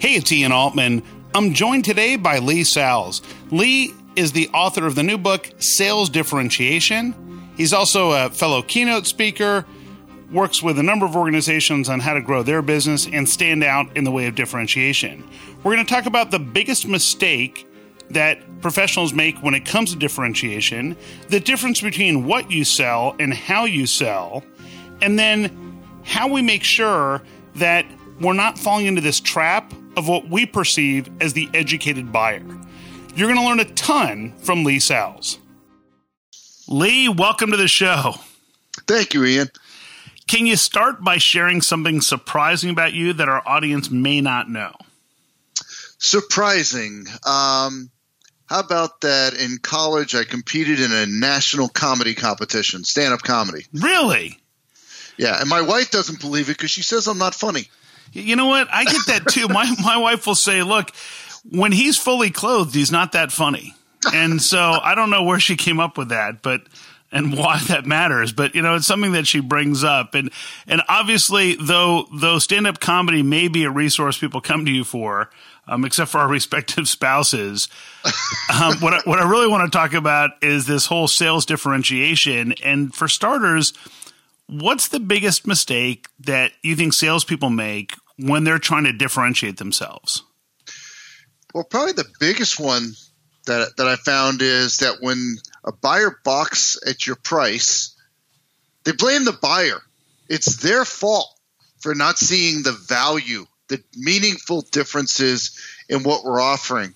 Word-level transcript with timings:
Hey, 0.00 0.14
it's 0.14 0.32
Ian 0.32 0.50
Altman. 0.50 1.02
I'm 1.34 1.52
joined 1.52 1.84
today 1.84 2.16
by 2.16 2.38
Lee 2.38 2.62
Salz. 2.62 3.20
Lee 3.50 3.92
is 4.16 4.32
the 4.32 4.48
author 4.48 4.86
of 4.86 4.94
the 4.94 5.02
new 5.02 5.18
book, 5.18 5.50
Sales 5.58 6.08
Differentiation. 6.08 7.52
He's 7.54 7.74
also 7.74 8.12
a 8.12 8.30
fellow 8.30 8.62
keynote 8.62 9.06
speaker, 9.06 9.66
works 10.32 10.62
with 10.62 10.78
a 10.78 10.82
number 10.82 11.04
of 11.04 11.16
organizations 11.16 11.90
on 11.90 12.00
how 12.00 12.14
to 12.14 12.22
grow 12.22 12.42
their 12.42 12.62
business 12.62 13.06
and 13.12 13.28
stand 13.28 13.62
out 13.62 13.94
in 13.94 14.04
the 14.04 14.10
way 14.10 14.26
of 14.26 14.34
differentiation. 14.36 15.22
We're 15.62 15.74
going 15.74 15.84
to 15.84 15.94
talk 15.94 16.06
about 16.06 16.30
the 16.30 16.38
biggest 16.38 16.88
mistake 16.88 17.68
that 18.08 18.38
professionals 18.62 19.12
make 19.12 19.36
when 19.42 19.52
it 19.52 19.66
comes 19.66 19.92
to 19.92 19.98
differentiation, 19.98 20.96
the 21.28 21.40
difference 21.40 21.82
between 21.82 22.24
what 22.24 22.50
you 22.50 22.64
sell 22.64 23.16
and 23.18 23.34
how 23.34 23.66
you 23.66 23.84
sell, 23.84 24.44
and 25.02 25.18
then 25.18 25.82
how 26.04 26.26
we 26.26 26.40
make 26.40 26.64
sure 26.64 27.20
that 27.56 27.84
we're 28.20 28.34
not 28.34 28.58
falling 28.58 28.86
into 28.86 29.00
this 29.00 29.20
trap 29.20 29.72
of 29.96 30.08
what 30.08 30.28
we 30.28 30.46
perceive 30.46 31.08
as 31.20 31.32
the 31.32 31.48
educated 31.54 32.12
buyer. 32.12 32.44
You're 33.14 33.28
going 33.28 33.40
to 33.40 33.46
learn 33.46 33.60
a 33.60 33.64
ton 33.64 34.34
from 34.38 34.64
Lee 34.64 34.78
Salz. 34.78 35.38
Lee, 36.68 37.08
welcome 37.08 37.50
to 37.50 37.56
the 37.56 37.68
show. 37.68 38.14
Thank 38.86 39.14
you, 39.14 39.24
Ian. 39.24 39.50
Can 40.28 40.46
you 40.46 40.56
start 40.56 41.02
by 41.02 41.18
sharing 41.18 41.60
something 41.60 42.00
surprising 42.00 42.70
about 42.70 42.92
you 42.92 43.12
that 43.14 43.28
our 43.28 43.42
audience 43.46 43.90
may 43.90 44.20
not 44.20 44.48
know? 44.48 44.72
Surprising. 45.98 47.06
Um, 47.26 47.90
how 48.46 48.60
about 48.60 49.00
that 49.00 49.34
in 49.34 49.58
college 49.58 50.14
I 50.14 50.24
competed 50.24 50.80
in 50.80 50.92
a 50.92 51.06
national 51.06 51.68
comedy 51.68 52.14
competition, 52.14 52.84
stand 52.84 53.12
up 53.12 53.22
comedy? 53.22 53.66
Really? 53.72 54.38
Yeah, 55.16 55.40
and 55.40 55.48
my 55.48 55.62
wife 55.62 55.90
doesn't 55.90 56.20
believe 56.20 56.48
it 56.48 56.56
because 56.56 56.70
she 56.70 56.82
says 56.82 57.06
I'm 57.06 57.18
not 57.18 57.34
funny. 57.34 57.68
You 58.12 58.36
know 58.36 58.46
what? 58.46 58.68
I 58.72 58.84
get 58.84 59.06
that 59.06 59.26
too. 59.28 59.48
my 59.48 59.72
my 59.82 59.96
wife 59.96 60.26
will 60.26 60.34
say, 60.34 60.62
"Look, 60.62 60.90
when 61.48 61.72
he's 61.72 61.96
fully 61.96 62.30
clothed, 62.30 62.74
he's 62.74 62.92
not 62.92 63.12
that 63.12 63.32
funny." 63.32 63.74
And 64.14 64.40
so 64.40 64.58
I 64.58 64.94
don't 64.94 65.10
know 65.10 65.24
where 65.24 65.40
she 65.40 65.56
came 65.56 65.78
up 65.78 65.98
with 65.98 66.08
that, 66.08 66.42
but 66.42 66.62
and 67.12 67.36
why 67.36 67.58
that 67.68 67.86
matters, 67.86 68.32
but 68.32 68.54
you 68.54 68.62
know, 68.62 68.76
it's 68.76 68.86
something 68.86 69.12
that 69.12 69.26
she 69.26 69.40
brings 69.40 69.82
up. 69.82 70.14
And 70.14 70.30
and 70.66 70.82
obviously, 70.88 71.56
though 71.56 72.06
though 72.12 72.38
stand 72.38 72.66
up 72.66 72.80
comedy 72.80 73.22
may 73.22 73.48
be 73.48 73.64
a 73.64 73.70
resource 73.70 74.18
people 74.18 74.40
come 74.40 74.64
to 74.64 74.70
you 74.70 74.84
for, 74.84 75.30
um, 75.66 75.84
except 75.84 76.10
for 76.10 76.18
our 76.18 76.28
respective 76.28 76.88
spouses. 76.88 77.68
Um, 78.52 78.74
what 78.80 78.94
I, 78.94 79.00
what 79.04 79.18
I 79.18 79.28
really 79.28 79.48
want 79.48 79.70
to 79.70 79.76
talk 79.76 79.92
about 79.92 80.30
is 80.42 80.66
this 80.66 80.86
whole 80.86 81.08
sales 81.08 81.46
differentiation. 81.46 82.54
And 82.62 82.94
for 82.94 83.08
starters, 83.08 83.72
what's 84.46 84.88
the 84.88 85.00
biggest 85.00 85.46
mistake 85.46 86.06
that 86.20 86.52
you 86.62 86.76
think 86.76 86.92
salespeople 86.92 87.50
make 87.50 87.94
when 88.20 88.44
they're 88.44 88.58
trying 88.58 88.84
to 88.84 88.92
differentiate 88.92 89.56
themselves? 89.56 90.22
Well, 91.54 91.64
probably 91.64 91.92
the 91.92 92.10
biggest 92.20 92.60
one 92.60 92.92
that 93.46 93.76
that 93.76 93.86
I 93.86 93.96
found 93.96 94.42
is 94.42 94.78
that 94.78 94.98
when 95.00 95.36
a 95.64 95.72
buyer 95.72 96.16
balks 96.24 96.78
at 96.86 97.06
your 97.06 97.16
price, 97.16 97.96
they 98.84 98.92
blame 98.92 99.24
the 99.24 99.32
buyer. 99.32 99.80
It's 100.28 100.56
their 100.56 100.84
fault 100.84 101.28
for 101.80 101.94
not 101.94 102.18
seeing 102.18 102.62
the 102.62 102.72
value, 102.72 103.46
the 103.68 103.82
meaningful 103.96 104.62
differences 104.70 105.58
in 105.88 106.02
what 106.02 106.24
we're 106.24 106.40
offering. 106.40 106.94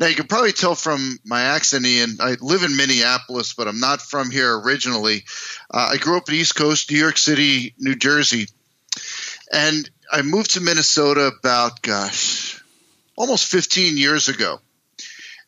Now, 0.00 0.06
you 0.06 0.16
can 0.16 0.26
probably 0.26 0.52
tell 0.52 0.74
from 0.74 1.18
my 1.24 1.42
accent, 1.42 1.86
Ian, 1.86 2.16
I 2.20 2.36
live 2.40 2.64
in 2.64 2.76
Minneapolis, 2.76 3.54
but 3.54 3.68
I'm 3.68 3.78
not 3.78 4.02
from 4.02 4.30
here 4.30 4.58
originally. 4.58 5.24
Uh, 5.70 5.90
I 5.92 5.98
grew 5.98 6.16
up 6.16 6.28
in 6.28 6.34
East 6.34 6.56
Coast, 6.56 6.90
New 6.90 6.98
York 6.98 7.16
City, 7.16 7.74
New 7.78 7.94
Jersey. 7.94 8.48
And 9.52 9.88
I 10.10 10.22
moved 10.22 10.52
to 10.52 10.60
Minnesota 10.60 11.32
about, 11.38 11.82
gosh, 11.82 12.62
almost 13.16 13.46
15 13.46 13.96
years 13.96 14.28
ago. 14.28 14.60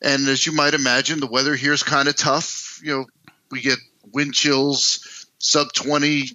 And 0.01 0.27
as 0.27 0.45
you 0.45 0.51
might 0.51 0.73
imagine, 0.73 1.19
the 1.19 1.27
weather 1.27 1.55
here 1.55 1.73
is 1.73 1.83
kind 1.83 2.07
of 2.07 2.15
tough. 2.15 2.79
You 2.83 2.97
know, 2.97 3.05
we 3.49 3.61
get 3.61 3.79
wind 4.11 4.33
chills, 4.33 5.27
sub 5.39 5.73
20, 5.73 6.29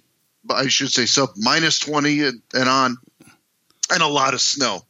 I 0.49 0.67
should 0.67 0.91
say 0.91 1.05
sub 1.05 1.29
minus 1.37 1.79
20 1.79 2.23
and, 2.23 2.41
and 2.53 2.69
on, 2.69 2.97
and 3.91 4.03
a 4.03 4.07
lot 4.07 4.33
of 4.33 4.41
snow. 4.41 4.81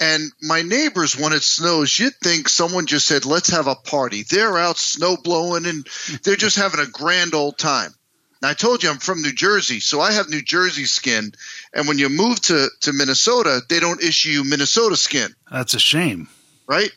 And 0.00 0.32
my 0.40 0.62
neighbors, 0.62 1.16
when 1.16 1.32
it 1.32 1.42
snows, 1.42 1.96
you'd 1.96 2.16
think 2.16 2.48
someone 2.48 2.86
just 2.86 3.06
said, 3.06 3.24
let's 3.24 3.50
have 3.50 3.68
a 3.68 3.76
party. 3.76 4.24
They're 4.28 4.58
out 4.58 4.78
snow 4.78 5.16
blowing 5.16 5.66
and 5.66 5.86
they're 6.24 6.34
just 6.34 6.56
having 6.56 6.80
a 6.80 6.86
grand 6.86 7.34
old 7.34 7.58
time. 7.58 7.94
Now, 8.42 8.48
I 8.48 8.54
told 8.54 8.82
you 8.82 8.90
I'm 8.90 8.98
from 8.98 9.22
New 9.22 9.32
Jersey, 9.32 9.78
so 9.78 10.00
I 10.00 10.10
have 10.12 10.28
New 10.28 10.42
Jersey 10.42 10.84
skin. 10.84 11.32
And 11.72 11.86
when 11.86 11.96
you 11.96 12.08
move 12.08 12.40
to, 12.42 12.68
to 12.80 12.92
Minnesota, 12.92 13.60
they 13.68 13.78
don't 13.78 14.02
issue 14.02 14.30
you 14.30 14.44
Minnesota 14.44 14.96
skin. 14.96 15.32
That's 15.48 15.74
a 15.74 15.78
shame. 15.78 16.28
Right? 16.66 16.90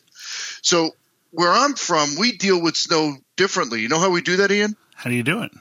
So 0.64 0.96
where 1.30 1.52
I'm 1.52 1.76
from, 1.76 2.16
we 2.18 2.32
deal 2.32 2.60
with 2.60 2.76
snow 2.76 3.18
differently. 3.36 3.82
You 3.82 3.90
know 3.90 4.00
how 4.00 4.10
we 4.10 4.22
do 4.22 4.38
that, 4.38 4.52
Ian? 4.52 4.76
How 4.96 5.12
do 5.12 5.16
you 5.16 5.22
do 5.22 5.44
it? 5.44 5.52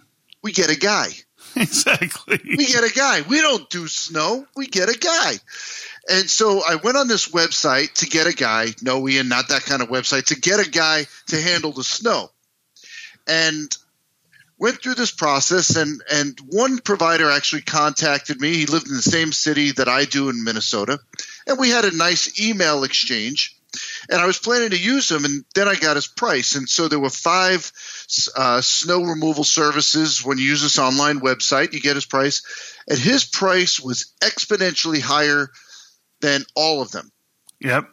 We 0.42 0.52
get 0.52 0.70
a 0.70 0.78
guy. 0.78 1.08
Exactly. 1.56 2.40
We 2.44 2.66
get 2.66 2.82
a 2.82 2.92
guy. 2.92 3.20
We 3.28 3.40
don't 3.40 3.70
do 3.70 3.86
snow. 3.86 4.44
We 4.56 4.66
get 4.66 4.88
a 4.88 4.98
guy. 4.98 5.34
And 6.10 6.28
so 6.28 6.62
I 6.68 6.76
went 6.76 6.96
on 6.96 7.06
this 7.06 7.28
website 7.28 7.92
to 7.94 8.06
get 8.06 8.26
a 8.26 8.32
guy. 8.32 8.68
No, 8.82 9.08
Ian, 9.08 9.28
not 9.28 9.48
that 9.50 9.62
kind 9.62 9.80
of 9.80 9.88
website. 9.88 10.24
To 10.26 10.40
get 10.40 10.58
a 10.58 10.68
guy 10.68 11.06
to 11.28 11.40
handle 11.40 11.70
the 11.70 11.84
snow, 11.84 12.30
and 13.28 13.70
went 14.64 14.82
through 14.82 14.94
this 14.94 15.12
process. 15.12 15.76
And 15.76 16.02
and 16.10 16.38
one 16.48 16.78
provider 16.78 17.30
actually 17.30 17.62
contacted 17.62 18.40
me. 18.40 18.54
He 18.54 18.66
lived 18.66 18.88
in 18.88 18.96
the 18.96 19.02
same 19.02 19.30
city 19.32 19.72
that 19.72 19.88
I 19.88 20.06
do 20.06 20.30
in 20.30 20.42
Minnesota, 20.42 20.98
and 21.46 21.58
we 21.58 21.68
had 21.68 21.84
a 21.84 21.96
nice 21.96 22.40
email 22.40 22.84
exchange 22.84 23.56
and 24.08 24.20
I 24.20 24.26
was 24.26 24.38
planning 24.38 24.70
to 24.70 24.78
use 24.78 25.10
him, 25.10 25.24
and 25.24 25.44
then 25.54 25.68
I 25.68 25.74
got 25.74 25.96
his 25.96 26.06
price. 26.06 26.54
And 26.54 26.68
so 26.68 26.88
there 26.88 27.00
were 27.00 27.10
five 27.10 27.72
uh, 28.36 28.60
snow 28.60 29.02
removal 29.02 29.44
services. 29.44 30.24
When 30.24 30.38
you 30.38 30.44
use 30.44 30.62
this 30.62 30.78
online 30.78 31.20
website, 31.20 31.72
you 31.72 31.80
get 31.80 31.96
his 31.96 32.06
price, 32.06 32.42
and 32.88 32.98
his 32.98 33.24
price 33.24 33.80
was 33.80 34.12
exponentially 34.20 35.00
higher 35.00 35.50
than 36.20 36.44
all 36.54 36.82
of 36.82 36.90
them. 36.90 37.10
Yep. 37.60 37.88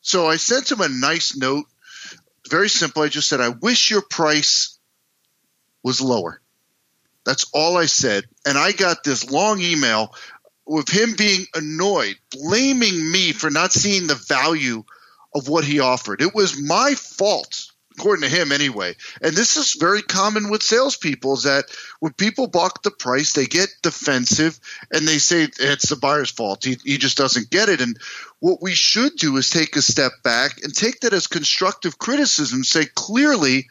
So 0.00 0.26
I 0.26 0.36
sent 0.36 0.70
him 0.70 0.80
a 0.80 0.88
nice 0.88 1.36
note. 1.36 1.66
Very 2.48 2.68
simple. 2.68 3.02
I 3.02 3.08
just 3.08 3.28
said, 3.28 3.40
I 3.40 3.50
wish 3.50 3.90
your 3.90 4.02
price 4.02 4.77
was 5.82 6.00
lower. 6.00 6.40
That's 7.24 7.50
all 7.52 7.76
I 7.76 7.86
said. 7.86 8.24
And 8.46 8.56
I 8.56 8.72
got 8.72 9.04
this 9.04 9.30
long 9.30 9.60
email 9.60 10.14
with 10.66 10.88
him 10.88 11.14
being 11.16 11.46
annoyed, 11.54 12.16
blaming 12.30 13.10
me 13.10 13.32
for 13.32 13.50
not 13.50 13.72
seeing 13.72 14.06
the 14.06 14.14
value 14.14 14.84
of 15.34 15.48
what 15.48 15.64
he 15.64 15.80
offered. 15.80 16.22
It 16.22 16.34
was 16.34 16.60
my 16.60 16.94
fault, 16.94 17.70
according 17.98 18.28
to 18.28 18.34
him 18.34 18.52
anyway. 18.52 18.94
And 19.20 19.34
this 19.34 19.56
is 19.56 19.76
very 19.78 20.02
common 20.02 20.50
with 20.50 20.62
salespeople 20.62 21.34
is 21.34 21.42
that 21.42 21.66
when 22.00 22.12
people 22.12 22.46
balk 22.46 22.82
the 22.82 22.90
price, 22.90 23.32
they 23.32 23.46
get 23.46 23.68
defensive 23.82 24.58
and 24.90 25.06
they 25.06 25.18
say 25.18 25.48
it's 25.58 25.90
the 25.90 25.96
buyer's 25.96 26.30
fault. 26.30 26.64
He, 26.64 26.78
he 26.84 26.98
just 26.98 27.18
doesn't 27.18 27.50
get 27.50 27.68
it. 27.68 27.80
And 27.80 27.98
what 28.40 28.62
we 28.62 28.74
should 28.74 29.16
do 29.16 29.36
is 29.36 29.50
take 29.50 29.76
a 29.76 29.82
step 29.82 30.12
back 30.22 30.62
and 30.62 30.74
take 30.74 31.00
that 31.00 31.12
as 31.12 31.26
constructive 31.26 31.98
criticism, 31.98 32.64
say 32.64 32.86
clearly, 32.94 33.68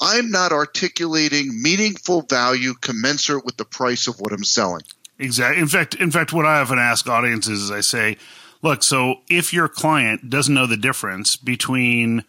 I'm 0.00 0.30
not 0.30 0.52
articulating 0.52 1.62
meaningful 1.62 2.22
value 2.22 2.74
commensurate 2.80 3.44
with 3.44 3.56
the 3.56 3.64
price 3.64 4.06
of 4.08 4.20
what 4.20 4.32
I'm 4.32 4.44
selling. 4.44 4.82
Exactly. 5.18 5.60
In 5.60 5.68
fact, 5.68 5.94
in 5.96 6.10
fact, 6.10 6.32
what 6.32 6.46
I 6.46 6.60
often 6.60 6.78
ask 6.78 7.06
audiences 7.06 7.62
is 7.62 7.70
I 7.70 7.82
say, 7.82 8.16
look, 8.62 8.82
so 8.82 9.16
if 9.28 9.52
your 9.52 9.68
client 9.68 10.30
doesn't 10.30 10.54
know 10.54 10.66
the 10.66 10.76
difference 10.76 11.36
between 11.36 12.24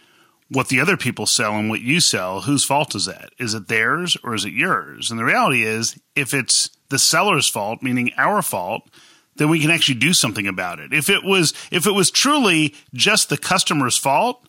what 0.50 0.68
the 0.68 0.82
other 0.82 0.98
people 0.98 1.26
sell 1.26 1.54
and 1.54 1.70
what 1.70 1.80
you 1.80 2.02
sell, 2.02 2.42
whose 2.42 2.66
fault 2.66 2.94
is 2.94 3.06
that? 3.06 3.32
Is 3.40 3.54
it 3.54 3.70
theirs 3.70 4.18
or 4.22 4.36
is 4.36 4.44
it 4.44 4.52
yours? 4.52 5.10
And 5.10 5.18
the 5.18 5.24
reality 5.24 5.64
is, 5.64 5.98
if 6.14 6.34
it's 6.34 6.70
the 6.90 7.00
seller's 7.00 7.48
fault, 7.48 7.82
meaning 7.82 8.12
our 8.18 8.42
fault, 8.42 8.90
then 9.38 9.50
we 9.50 9.62
can 9.62 9.72
actually 9.72 9.96
do 9.96 10.12
something 10.12 10.48
about 10.48 10.80
it. 10.80 10.92
If 10.92 11.10
it 11.10 11.24
was, 11.24 11.54
if 11.72 11.88
it 11.88 11.94
was 11.94 12.12
truly 12.12 12.76
just 12.94 13.30
the 13.30 13.38
customer's 13.38 13.98
fault, 13.98 14.46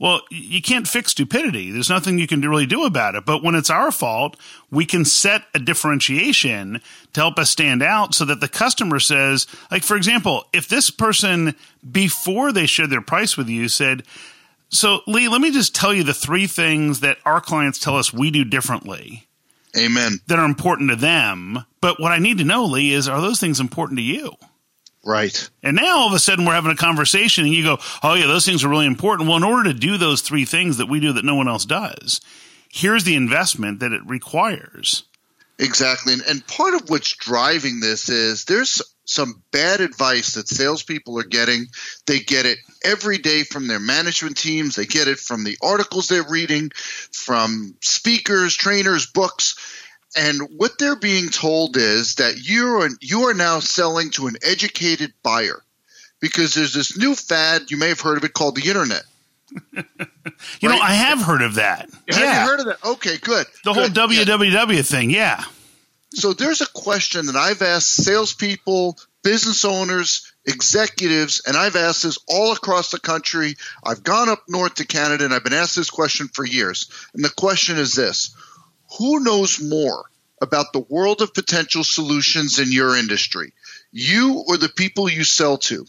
well, 0.00 0.20
you 0.30 0.62
can't 0.62 0.86
fix 0.86 1.10
stupidity. 1.10 1.72
There's 1.72 1.90
nothing 1.90 2.18
you 2.18 2.28
can 2.28 2.40
really 2.40 2.66
do 2.66 2.84
about 2.84 3.16
it. 3.16 3.24
But 3.24 3.42
when 3.42 3.56
it's 3.56 3.70
our 3.70 3.90
fault, 3.90 4.36
we 4.70 4.86
can 4.86 5.04
set 5.04 5.42
a 5.54 5.58
differentiation 5.58 6.80
to 7.14 7.20
help 7.20 7.38
us 7.38 7.50
stand 7.50 7.82
out 7.82 8.14
so 8.14 8.24
that 8.24 8.40
the 8.40 8.48
customer 8.48 9.00
says, 9.00 9.48
like, 9.70 9.82
for 9.82 9.96
example, 9.96 10.44
if 10.52 10.68
this 10.68 10.90
person, 10.90 11.56
before 11.90 12.52
they 12.52 12.66
shared 12.66 12.90
their 12.90 13.00
price 13.00 13.36
with 13.36 13.48
you, 13.48 13.68
said, 13.68 14.04
so 14.68 15.00
Lee, 15.06 15.28
let 15.28 15.40
me 15.40 15.50
just 15.50 15.74
tell 15.74 15.92
you 15.92 16.04
the 16.04 16.14
three 16.14 16.46
things 16.46 17.00
that 17.00 17.18
our 17.24 17.40
clients 17.40 17.80
tell 17.80 17.96
us 17.96 18.12
we 18.12 18.30
do 18.30 18.44
differently. 18.44 19.26
Amen. 19.76 20.20
That 20.28 20.38
are 20.38 20.44
important 20.44 20.90
to 20.90 20.96
them. 20.96 21.64
But 21.80 22.00
what 22.00 22.12
I 22.12 22.18
need 22.18 22.38
to 22.38 22.44
know, 22.44 22.64
Lee, 22.64 22.92
is 22.92 23.08
are 23.08 23.20
those 23.20 23.40
things 23.40 23.60
important 23.60 23.98
to 23.98 24.02
you? 24.02 24.32
Right. 25.04 25.48
And 25.62 25.76
now 25.76 25.98
all 25.98 26.08
of 26.08 26.12
a 26.12 26.18
sudden 26.18 26.44
we're 26.44 26.54
having 26.54 26.72
a 26.72 26.76
conversation 26.76 27.44
and 27.44 27.54
you 27.54 27.62
go, 27.62 27.78
oh 28.02 28.14
yeah, 28.14 28.26
those 28.26 28.44
things 28.44 28.64
are 28.64 28.68
really 28.68 28.86
important. 28.86 29.28
Well, 29.28 29.38
in 29.38 29.44
order 29.44 29.72
to 29.72 29.78
do 29.78 29.96
those 29.96 30.20
three 30.20 30.44
things 30.44 30.78
that 30.78 30.86
we 30.86 31.00
do 31.00 31.12
that 31.12 31.24
no 31.24 31.34
one 31.34 31.48
else 31.48 31.64
does, 31.64 32.20
here's 32.70 33.04
the 33.04 33.14
investment 33.14 33.80
that 33.80 33.92
it 33.92 34.02
requires. 34.06 35.04
Exactly. 35.58 36.12
And, 36.12 36.22
and 36.22 36.46
part 36.46 36.74
of 36.74 36.88
what's 36.88 37.16
driving 37.16 37.80
this 37.80 38.08
is 38.08 38.44
there's 38.44 38.80
some 39.06 39.42
bad 39.50 39.80
advice 39.80 40.34
that 40.34 40.48
salespeople 40.48 41.18
are 41.18 41.24
getting. 41.24 41.66
They 42.06 42.20
get 42.20 42.46
it 42.46 42.58
every 42.84 43.18
day 43.18 43.42
from 43.42 43.66
their 43.66 43.80
management 43.80 44.36
teams. 44.36 44.76
They 44.76 44.84
get 44.84 45.08
it 45.08 45.18
from 45.18 45.44
the 45.44 45.56
articles 45.62 46.08
they're 46.08 46.28
reading, 46.28 46.70
from 47.12 47.74
speakers, 47.80 48.54
trainers, 48.54 49.06
books. 49.06 49.56
And 50.16 50.40
what 50.56 50.78
they're 50.78 50.96
being 50.96 51.28
told 51.28 51.76
is 51.76 52.14
that 52.14 52.38
you 52.38 52.80
are 52.80 52.88
you 53.00 53.28
are 53.28 53.34
now 53.34 53.60
selling 53.60 54.10
to 54.12 54.26
an 54.26 54.36
educated 54.42 55.12
buyer 55.22 55.62
because 56.20 56.54
there's 56.54 56.74
this 56.74 56.96
new 56.96 57.14
fad 57.14 57.70
you 57.70 57.76
may 57.76 57.88
have 57.88 58.00
heard 58.00 58.16
of 58.16 58.24
it 58.24 58.32
called 58.32 58.56
the 58.56 58.68
internet. 58.68 59.02
you 59.72 59.82
right? 59.82 60.62
know, 60.62 60.78
I 60.78 60.92
have 60.92 61.20
heard 61.20 61.42
of 61.42 61.54
that. 61.54 61.88
Have 62.08 62.20
yeah. 62.20 62.44
you 62.44 62.50
heard 62.50 62.60
of 62.60 62.66
that? 62.66 62.84
Okay, 62.84 63.16
good. 63.18 63.46
The 63.64 63.72
good. 63.72 63.96
whole 63.96 64.08
WWW 64.08 64.76
yeah. 64.76 64.82
thing, 64.82 65.10
yeah. 65.10 65.44
So 66.14 66.32
there's 66.32 66.60
a 66.60 66.66
question 66.66 67.26
that 67.26 67.36
I've 67.36 67.62
asked 67.62 67.88
salespeople, 67.88 68.98
business 69.22 69.64
owners, 69.64 70.32
executives, 70.46 71.42
and 71.46 71.56
I've 71.56 71.76
asked 71.76 72.02
this 72.02 72.18
all 72.28 72.52
across 72.52 72.90
the 72.90 72.98
country. 72.98 73.56
I've 73.84 74.02
gone 74.02 74.28
up 74.28 74.44
north 74.48 74.76
to 74.76 74.86
Canada 74.86 75.24
and 75.24 75.34
I've 75.34 75.44
been 75.44 75.52
asked 75.52 75.76
this 75.76 75.90
question 75.90 76.28
for 76.28 76.46
years. 76.46 76.90
And 77.14 77.24
the 77.24 77.30
question 77.30 77.76
is 77.76 77.92
this 77.92 78.34
Who 78.96 79.20
knows 79.20 79.60
more 79.60 80.04
about 80.40 80.72
the 80.72 80.86
world 80.88 81.20
of 81.20 81.34
potential 81.34 81.84
solutions 81.84 82.58
in 82.58 82.72
your 82.72 82.96
industry? 82.96 83.52
You 83.92 84.44
or 84.46 84.56
the 84.56 84.68
people 84.68 85.08
you 85.08 85.24
sell 85.24 85.58
to? 85.58 85.86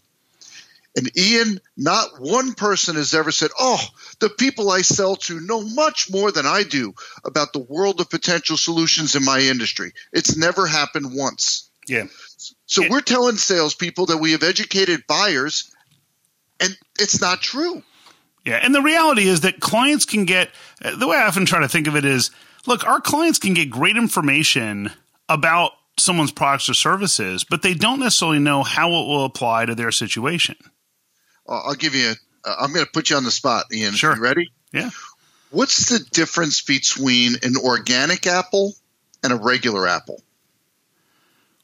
And 0.95 1.15
Ian, 1.17 1.61
not 1.77 2.19
one 2.19 2.53
person 2.53 2.95
has 2.95 3.13
ever 3.13 3.31
said, 3.31 3.51
Oh, 3.59 3.81
the 4.19 4.29
people 4.29 4.71
I 4.71 4.81
sell 4.81 5.15
to 5.17 5.39
know 5.39 5.61
much 5.61 6.11
more 6.11 6.31
than 6.31 6.45
I 6.45 6.63
do 6.63 6.93
about 7.23 7.53
the 7.53 7.59
world 7.59 8.01
of 8.01 8.09
potential 8.09 8.57
solutions 8.57 9.15
in 9.15 9.23
my 9.23 9.39
industry. 9.39 9.93
It's 10.11 10.35
never 10.35 10.65
happened 10.65 11.13
once. 11.13 11.69
Yeah. 11.87 12.05
So 12.65 12.83
yeah. 12.83 12.89
we're 12.89 13.01
telling 13.01 13.37
salespeople 13.37 14.07
that 14.07 14.17
we 14.17 14.31
have 14.31 14.43
educated 14.43 15.05
buyers, 15.07 15.73
and 16.59 16.77
it's 16.99 17.21
not 17.21 17.41
true. 17.41 17.83
Yeah. 18.45 18.59
And 18.61 18.73
the 18.73 18.81
reality 18.81 19.27
is 19.27 19.41
that 19.41 19.59
clients 19.59 20.05
can 20.05 20.25
get 20.25 20.49
the 20.81 21.07
way 21.07 21.17
I 21.17 21.27
often 21.27 21.45
try 21.45 21.59
to 21.61 21.67
think 21.67 21.87
of 21.87 21.95
it 21.95 22.05
is 22.05 22.31
look, 22.65 22.85
our 22.85 23.01
clients 23.01 23.39
can 23.39 23.53
get 23.53 23.69
great 23.69 23.97
information 23.97 24.91
about 25.27 25.71
someone's 25.97 26.31
products 26.31 26.69
or 26.69 26.73
services, 26.73 27.43
but 27.43 27.61
they 27.61 27.73
don't 27.73 27.99
necessarily 27.99 28.39
know 28.39 28.63
how 28.63 28.89
it 28.89 29.07
will 29.07 29.25
apply 29.25 29.65
to 29.65 29.75
their 29.75 29.91
situation. 29.91 30.55
I'll 31.47 31.75
give 31.75 31.95
you. 31.95 32.09
A, 32.09 32.49
uh, 32.49 32.55
I'm 32.61 32.73
going 32.73 32.85
to 32.85 32.91
put 32.91 33.09
you 33.09 33.17
on 33.17 33.23
the 33.23 33.31
spot, 33.31 33.65
Ian. 33.73 33.93
Sure. 33.93 34.15
You 34.15 34.21
ready? 34.21 34.51
Yeah. 34.71 34.89
What's 35.51 35.89
the 35.89 35.99
difference 36.11 36.61
between 36.61 37.33
an 37.41 37.55
organic 37.57 38.27
apple 38.27 38.75
and 39.23 39.33
a 39.33 39.35
regular 39.35 39.87
apple? 39.87 40.21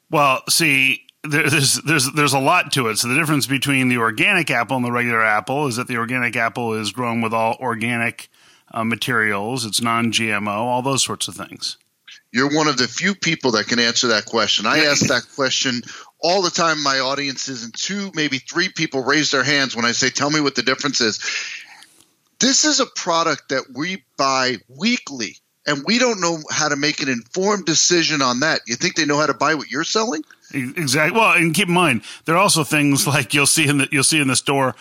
Well, 0.10 0.44
see, 0.50 1.06
there's 1.24 1.76
there's 1.82 2.12
there's 2.12 2.34
a 2.34 2.40
lot 2.40 2.72
to 2.74 2.88
it. 2.88 2.98
So 2.98 3.08
the 3.08 3.16
difference 3.16 3.48
between 3.48 3.90
the 3.90 3.98
organic 3.98 4.50
apple 4.50 4.78
and 4.78 4.86
the 4.86 4.92
regular 4.92 5.24
apple 5.24 5.68
is 5.68 5.76
that 5.76 5.88
the 5.88 5.98
organic 5.98 6.36
apple 6.36 6.74
is 6.74 6.92
grown 6.92 7.22
with 7.22 7.34
all 7.34 7.58
organic 7.60 8.30
uh, 8.72 8.84
materials. 8.84 9.66
It's 9.66 9.82
non-GMO, 9.82 10.48
all 10.48 10.82
those 10.82 11.04
sorts 11.04 11.28
of 11.28 11.36
things. 11.36 11.78
You're 12.32 12.54
one 12.54 12.68
of 12.68 12.78
the 12.78 12.88
few 12.88 13.16
people 13.16 13.52
that 13.52 13.68
can 13.68 13.80
answer 13.80 14.08
that 14.08 14.26
question. 14.26 14.66
I 14.66 14.80
ask 14.80 15.08
that 15.08 15.24
question 15.36 15.82
all 16.20 16.42
the 16.42 16.50
time 16.50 16.82
my 16.84 17.00
audiences 17.00 17.64
and 17.64 17.74
two, 17.74 18.12
maybe 18.14 18.40
three 18.40 18.70
people 18.70 19.04
raise 19.04 19.32
their 19.32 19.44
hands 19.44 19.76
when 19.76 19.86
I 19.86 19.92
say, 19.92 20.10
Tell 20.10 20.30
me 20.30 20.42
what 20.42 20.56
the 20.56 20.64
difference 20.64 21.00
is. 21.00 21.20
This 22.40 22.66
is 22.66 22.80
a 22.80 22.86
product 22.86 23.50
that 23.50 23.64
we 23.74 24.04
buy 24.18 24.58
weekly, 24.68 25.38
and 25.66 25.84
we 25.86 25.98
don't 25.98 26.20
know 26.20 26.40
how 26.52 26.68
to 26.68 26.76
make 26.76 27.02
an 27.02 27.10
informed 27.10 27.66
decision 27.66 28.22
on 28.22 28.42
that. 28.42 28.62
You 28.68 28.76
think 28.76 28.96
they 28.96 29.06
know 29.06 29.18
how 29.18 29.28
to 29.28 29.34
buy 29.34 29.56
what 29.56 29.70
you're 29.70 29.86
selling? 29.86 30.24
Exactly. 30.54 31.18
Well, 31.18 31.34
and 31.34 31.54
keep 31.54 31.70
in 31.70 31.74
mind, 31.74 32.02
there 32.26 32.36
are 32.36 32.40
also 32.40 32.64
things 32.64 33.08
like 33.16 33.34
you'll 33.34 33.46
see 33.46 33.68
in 33.68 33.78
the 33.78 33.88
you'll 33.92 34.04
see 34.04 34.20
in 34.20 34.28
the 34.28 34.36
store 34.36 34.76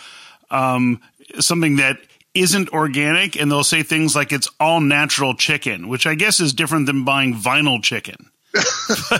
um, 0.51 1.01
something 1.39 1.77
that 1.77 1.99
isn't 2.35 2.69
organic, 2.69 3.35
and 3.35 3.49
they'll 3.49 3.63
say 3.63 3.81
things 3.81 4.15
like 4.15 4.31
it's 4.31 4.49
all 4.59 4.81
natural 4.81 5.33
chicken, 5.33 5.87
which 5.87 6.05
I 6.05 6.15
guess 6.15 6.39
is 6.39 6.53
different 6.53 6.85
than 6.85 7.05
buying 7.05 7.33
vinyl 7.33 7.81
chicken 7.81 8.29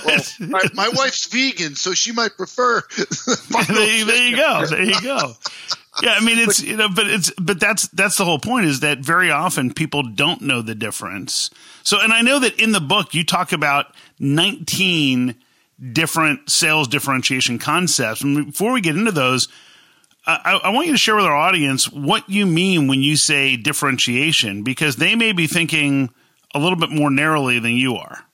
well, 0.05 0.19
my, 0.39 0.61
my, 0.73 0.89
wife's 0.89 1.27
vegan, 1.27 1.75
so 1.75 1.93
she 1.93 2.11
might 2.11 2.37
prefer. 2.37 2.81
there, 2.97 4.05
there 4.05 4.29
you 4.29 4.35
go. 4.35 4.65
There 4.65 4.83
you 4.83 5.01
go. 5.01 5.33
Yeah, 6.01 6.15
I 6.17 6.23
mean 6.23 6.39
it's 6.39 6.61
you 6.61 6.75
know, 6.75 6.89
but 6.89 7.07
it's 7.07 7.31
but 7.39 7.59
that's 7.59 7.87
that's 7.89 8.17
the 8.17 8.25
whole 8.25 8.39
point 8.39 8.65
is 8.65 8.81
that 8.81 8.99
very 8.99 9.31
often 9.31 9.73
people 9.73 10.03
don't 10.03 10.41
know 10.41 10.61
the 10.61 10.75
difference. 10.75 11.49
So, 11.83 12.01
and 12.01 12.11
I 12.11 12.21
know 12.21 12.39
that 12.39 12.59
in 12.59 12.73
the 12.73 12.81
book 12.81 13.13
you 13.13 13.23
talk 13.23 13.53
about 13.53 13.87
nineteen 14.19 15.35
different 15.91 16.49
sales 16.49 16.87
differentiation 16.87 17.59
concepts. 17.59 18.21
And 18.21 18.47
before 18.47 18.73
we 18.73 18.81
get 18.81 18.95
into 18.95 19.11
those, 19.11 19.47
I, 20.27 20.59
I, 20.63 20.69
want 20.69 20.87
you 20.87 20.93
to 20.93 20.97
share 20.97 21.15
with 21.15 21.25
our 21.25 21.35
audience 21.35 21.91
what 21.91 22.29
you 22.29 22.45
mean 22.45 22.87
when 22.87 23.01
you 23.01 23.15
say 23.15 23.57
differentiation, 23.57 24.63
because 24.63 24.95
they 24.95 25.15
may 25.15 25.33
be 25.33 25.45
thinking 25.45 26.09
a 26.53 26.59
little 26.59 26.77
bit 26.77 26.89
more 26.89 27.11
narrowly 27.11 27.59
than 27.59 27.73
you 27.73 27.95
are. 27.95 28.25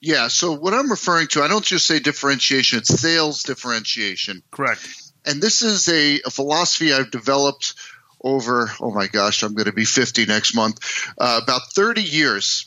Yeah. 0.00 0.28
So 0.28 0.52
what 0.52 0.74
I'm 0.74 0.90
referring 0.90 1.28
to, 1.28 1.42
I 1.42 1.48
don't 1.48 1.64
just 1.64 1.86
say 1.86 2.00
differentiation; 2.00 2.78
it's 2.78 2.88
sales 2.88 3.42
differentiation. 3.42 4.42
Correct. 4.50 4.86
And 5.24 5.42
this 5.42 5.62
is 5.62 5.88
a, 5.88 6.20
a 6.26 6.30
philosophy 6.30 6.92
I've 6.92 7.10
developed 7.10 7.74
over. 8.22 8.70
Oh 8.80 8.90
my 8.90 9.06
gosh, 9.06 9.42
I'm 9.42 9.54
going 9.54 9.66
to 9.66 9.72
be 9.72 9.84
50 9.84 10.26
next 10.26 10.54
month. 10.54 10.80
Uh, 11.18 11.40
about 11.42 11.72
30 11.72 12.02
years. 12.02 12.66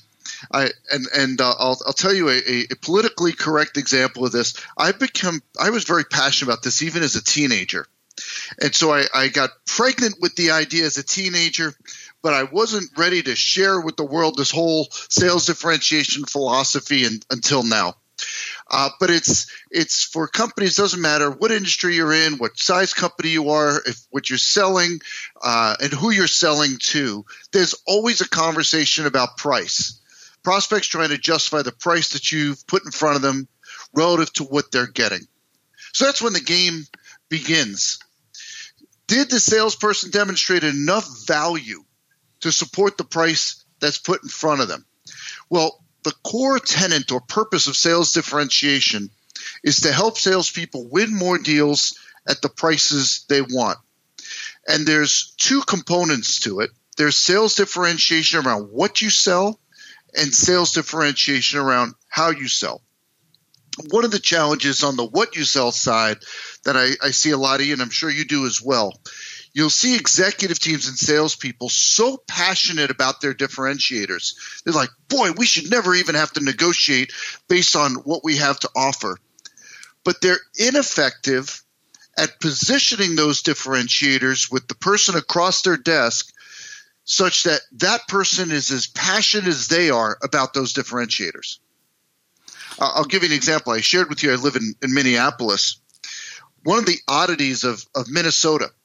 I 0.51 0.69
and 0.91 1.07
and 1.15 1.41
uh, 1.41 1.53
I'll 1.57 1.79
I'll 1.85 1.93
tell 1.93 2.13
you 2.13 2.29
a, 2.29 2.65
a, 2.71 2.75
politically 2.81 3.31
correct 3.31 3.77
example 3.77 4.25
of 4.25 4.31
this. 4.31 4.53
I've 4.77 4.99
become 4.99 5.41
I 5.59 5.69
was 5.69 5.83
very 5.83 6.03
passionate 6.03 6.51
about 6.51 6.63
this 6.63 6.81
even 6.81 7.03
as 7.03 7.15
a 7.15 7.23
teenager, 7.23 7.85
and 8.59 8.73
so 8.73 8.93
I, 8.93 9.05
I 9.13 9.27
got 9.27 9.51
pregnant 9.65 10.15
with 10.21 10.35
the 10.35 10.51
idea 10.51 10.85
as 10.85 10.97
a 10.97 11.03
teenager 11.03 11.73
but 12.21 12.33
I 12.33 12.43
wasn't 12.43 12.89
ready 12.97 13.21
to 13.23 13.35
share 13.35 13.79
with 13.79 13.97
the 13.97 14.05
world 14.05 14.37
this 14.37 14.51
whole 14.51 14.87
sales 14.91 15.45
differentiation 15.45 16.25
philosophy 16.25 17.05
until 17.29 17.63
now. 17.63 17.95
Uh, 18.69 18.89
but 18.99 19.09
it's 19.09 19.51
it's 19.71 20.03
for 20.03 20.27
companies. 20.27 20.75
Doesn't 20.75 21.01
matter 21.01 21.31
what 21.31 21.51
industry 21.51 21.95
you're 21.95 22.13
in, 22.13 22.37
what 22.37 22.57
size 22.57 22.93
company 22.93 23.29
you 23.29 23.49
are, 23.49 23.81
if 23.85 23.99
what 24.11 24.29
you're 24.29 24.37
selling, 24.37 24.99
uh, 25.41 25.75
and 25.81 25.91
who 25.91 26.11
you're 26.11 26.27
selling 26.27 26.77
to. 26.79 27.25
There's 27.51 27.75
always 27.87 28.21
a 28.21 28.29
conversation 28.29 29.07
about 29.07 29.37
price. 29.37 29.99
Prospects 30.43 30.87
trying 30.87 31.09
to 31.09 31.17
justify 31.17 31.63
the 31.63 31.71
price 31.71 32.09
that 32.09 32.31
you've 32.31 32.65
put 32.67 32.85
in 32.85 32.91
front 32.91 33.15
of 33.15 33.21
them 33.23 33.47
relative 33.93 34.31
to 34.33 34.43
what 34.43 34.71
they're 34.71 34.87
getting. 34.87 35.27
So 35.93 36.05
that's 36.05 36.21
when 36.21 36.33
the 36.33 36.39
game 36.39 36.85
begins. 37.27 37.99
Did 39.11 39.29
the 39.29 39.41
salesperson 39.41 40.09
demonstrate 40.09 40.63
enough 40.63 41.27
value 41.27 41.83
to 42.39 42.51
support 42.51 42.97
the 42.97 43.03
price 43.03 43.61
that's 43.81 43.97
put 43.97 44.23
in 44.23 44.29
front 44.29 44.61
of 44.61 44.69
them. 44.69 44.85
Well, 45.49 45.83
the 46.03 46.13
core 46.23 46.59
tenant 46.59 47.11
or 47.11 47.19
purpose 47.19 47.67
of 47.67 47.75
sales 47.75 48.13
differentiation 48.13 49.09
is 49.65 49.81
to 49.81 49.91
help 49.91 50.17
salespeople 50.17 50.87
win 50.87 51.13
more 51.13 51.37
deals 51.37 51.99
at 52.25 52.41
the 52.41 52.47
prices 52.47 53.25
they 53.27 53.41
want. 53.41 53.79
And 54.65 54.87
there's 54.87 55.33
two 55.35 55.61
components 55.61 56.39
to 56.41 56.61
it. 56.61 56.69
There's 56.95 57.17
sales 57.17 57.55
differentiation 57.55 58.45
around 58.45 58.69
what 58.71 59.01
you 59.01 59.09
sell 59.09 59.59
and 60.15 60.33
sales 60.33 60.71
differentiation 60.71 61.59
around 61.59 61.95
how 62.07 62.29
you 62.29 62.47
sell. 62.47 62.81
One 63.89 64.05
of 64.05 64.11
the 64.11 64.19
challenges 64.19 64.83
on 64.83 64.95
the 64.95 65.05
what 65.05 65.35
you 65.35 65.43
sell 65.43 65.73
side 65.73 66.17
that 66.63 66.77
I, 66.77 66.91
I 67.03 67.11
see 67.11 67.31
a 67.31 67.37
lot 67.37 67.59
of, 67.59 67.65
you, 67.65 67.73
and 67.73 67.81
I'm 67.81 67.89
sure 67.89 68.09
you 68.09 68.25
do 68.25 68.45
as 68.45 68.61
well, 68.61 68.99
you'll 69.53 69.69
see 69.69 69.95
executive 69.95 70.59
teams 70.59 70.87
and 70.87 70.97
salespeople 70.97 71.69
so 71.69 72.17
passionate 72.27 72.91
about 72.91 73.21
their 73.21 73.33
differentiators. 73.33 74.63
They're 74.63 74.73
like, 74.73 74.91
boy, 75.07 75.31
we 75.31 75.45
should 75.45 75.69
never 75.69 75.93
even 75.95 76.15
have 76.15 76.31
to 76.33 76.43
negotiate 76.43 77.13
based 77.47 77.75
on 77.75 77.95
what 77.95 78.23
we 78.23 78.37
have 78.37 78.59
to 78.61 78.69
offer. 78.75 79.17
But 80.03 80.21
they're 80.21 80.39
ineffective 80.57 81.63
at 82.17 82.39
positioning 82.39 83.15
those 83.15 83.41
differentiators 83.41 84.51
with 84.51 84.67
the 84.67 84.75
person 84.75 85.15
across 85.15 85.61
their 85.61 85.77
desk 85.77 86.33
such 87.03 87.43
that 87.43 87.61
that 87.73 88.07
person 88.07 88.51
is 88.51 88.71
as 88.71 88.87
passionate 88.87 89.47
as 89.47 89.67
they 89.67 89.89
are 89.89 90.17
about 90.23 90.53
those 90.53 90.73
differentiators. 90.73 91.59
I'll 92.79 93.05
give 93.05 93.23
you 93.23 93.29
an 93.29 93.35
example. 93.35 93.73
I 93.73 93.81
shared 93.81 94.09
with 94.09 94.23
you 94.23 94.31
I 94.31 94.35
live 94.35 94.55
in, 94.55 94.73
in 94.81 94.93
Minneapolis. 94.93 95.80
One 96.63 96.79
of 96.79 96.85
the 96.85 96.99
oddities 97.07 97.63
of, 97.63 97.85
of 97.95 98.09
Minnesota– 98.09 98.69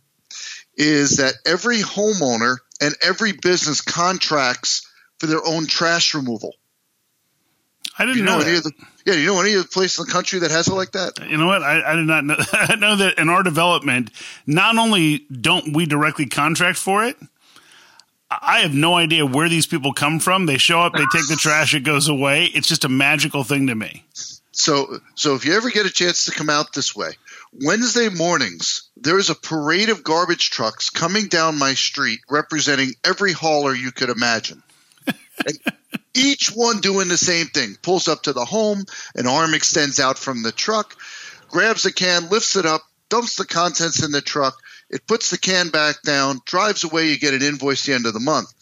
is 0.77 1.17
that 1.17 1.35
every 1.47 1.79
homeowner 1.79 2.59
and 2.81 2.95
every 3.03 3.33
business 3.33 3.81
contracts 3.81 4.87
for 5.19 5.27
their 5.27 5.45
own 5.45 5.67
trash 5.67 6.15
removal. 6.15 6.55
I 7.99 8.05
didn't 8.05 8.19
you 8.19 8.25
know, 8.25 8.39
know 8.39 8.45
any 8.45 8.57
of 8.59 8.65
the, 8.65 8.73
yeah, 9.07 9.15
you 9.15 9.27
know 9.27 9.41
any 9.41 9.55
other 9.55 9.67
place 9.67 9.99
in 9.99 10.05
the 10.05 10.13
country 10.13 10.41
that 10.41 10.51
has 10.51 10.69
it 10.69 10.75
like 10.75 10.93
that? 10.93 11.19
You 11.27 11.39
know 11.39 11.47
what? 11.47 11.63
I, 11.63 11.93
I 11.93 11.97
did 11.97 12.07
not 12.07 12.25
know. 12.27 12.37
I 12.53 12.77
know 12.77 12.97
that 12.97 13.19
in 13.19 13.31
our 13.31 13.43
development, 13.43 14.11
not 14.47 14.77
only 14.77 15.21
don't 15.31 15.75
we 15.75 15.87
directly 15.87 16.27
contract 16.27 16.79
for 16.79 17.05
it, 17.05 17.17
I 18.31 18.59
have 18.61 18.75
no 18.75 18.95
idea 18.95 19.25
where 19.25 19.49
these 19.49 19.67
people 19.67 19.95
come 19.95 20.19
from. 20.21 20.45
They 20.45 20.59
show 20.59 20.81
up, 20.81 20.93
they 20.93 21.07
take 21.13 21.29
the 21.29 21.37
trash, 21.37 21.75
it 21.75 21.85
goes 21.85 22.09
away. 22.09 22.47
It's 22.47 22.69
just 22.69 22.85
a 22.85 22.89
magical 22.89 23.45
thing 23.45 23.69
to 23.69 23.75
me. 23.75 24.05
So, 24.53 25.01
so 25.15 25.35
if 25.35 25.47
you 25.47 25.55
ever 25.55 25.71
get 25.71 25.87
a 25.87 25.91
chance 25.91 26.27
to 26.27 26.33
come 26.33 26.51
out 26.51 26.75
this 26.75 26.95
way, 26.95 27.13
Wednesday 27.65 28.11
mornings, 28.11 28.91
there 28.99 29.19
is 29.19 29.31
a 29.31 29.35
parade 29.35 29.89
of 29.89 30.05
garbage 30.05 30.51
trucks 30.51 30.91
coming 30.91 31.29
down 31.29 31.59
my 31.59 31.73
street 31.73 32.21
representing 32.29 32.93
every 33.03 33.33
hauler 33.33 33.75
you 33.75 33.93
could 33.93 34.11
imagine. 34.11 34.63
and 35.07 35.59
each 36.13 36.49
one 36.49 36.81
doing 36.81 37.09
the 37.09 37.17
same 37.17 37.47
thing 37.47 37.77
pulls 37.81 38.09
up 38.09 38.25
to 38.25 38.35
the 38.35 38.45
home, 38.45 38.85
an 39.15 39.27
arm 39.27 39.55
extends 39.55 39.99
out 39.99 40.19
from 40.19 40.43
the 40.43 40.53
truck, 40.53 40.97
grabs 41.49 41.87
a 41.87 41.93
can, 41.93 42.29
lifts 42.29 42.57
it 42.57 42.67
up, 42.67 42.83
dumps 43.09 43.37
the 43.37 43.47
contents 43.47 44.05
in 44.05 44.11
the 44.11 44.21
truck, 44.21 44.59
it 44.91 45.07
puts 45.07 45.31
the 45.31 45.39
can 45.39 45.71
back 45.71 46.03
down, 46.03 46.43
drives 46.45 46.85
away, 46.85 47.09
you 47.09 47.19
get 47.19 47.33
an 47.33 47.43
invoice 47.43 47.85
at 47.85 47.87
the 47.87 47.95
end 47.95 48.07
of 48.07 48.13
the 48.13 48.21
month. 48.21 48.53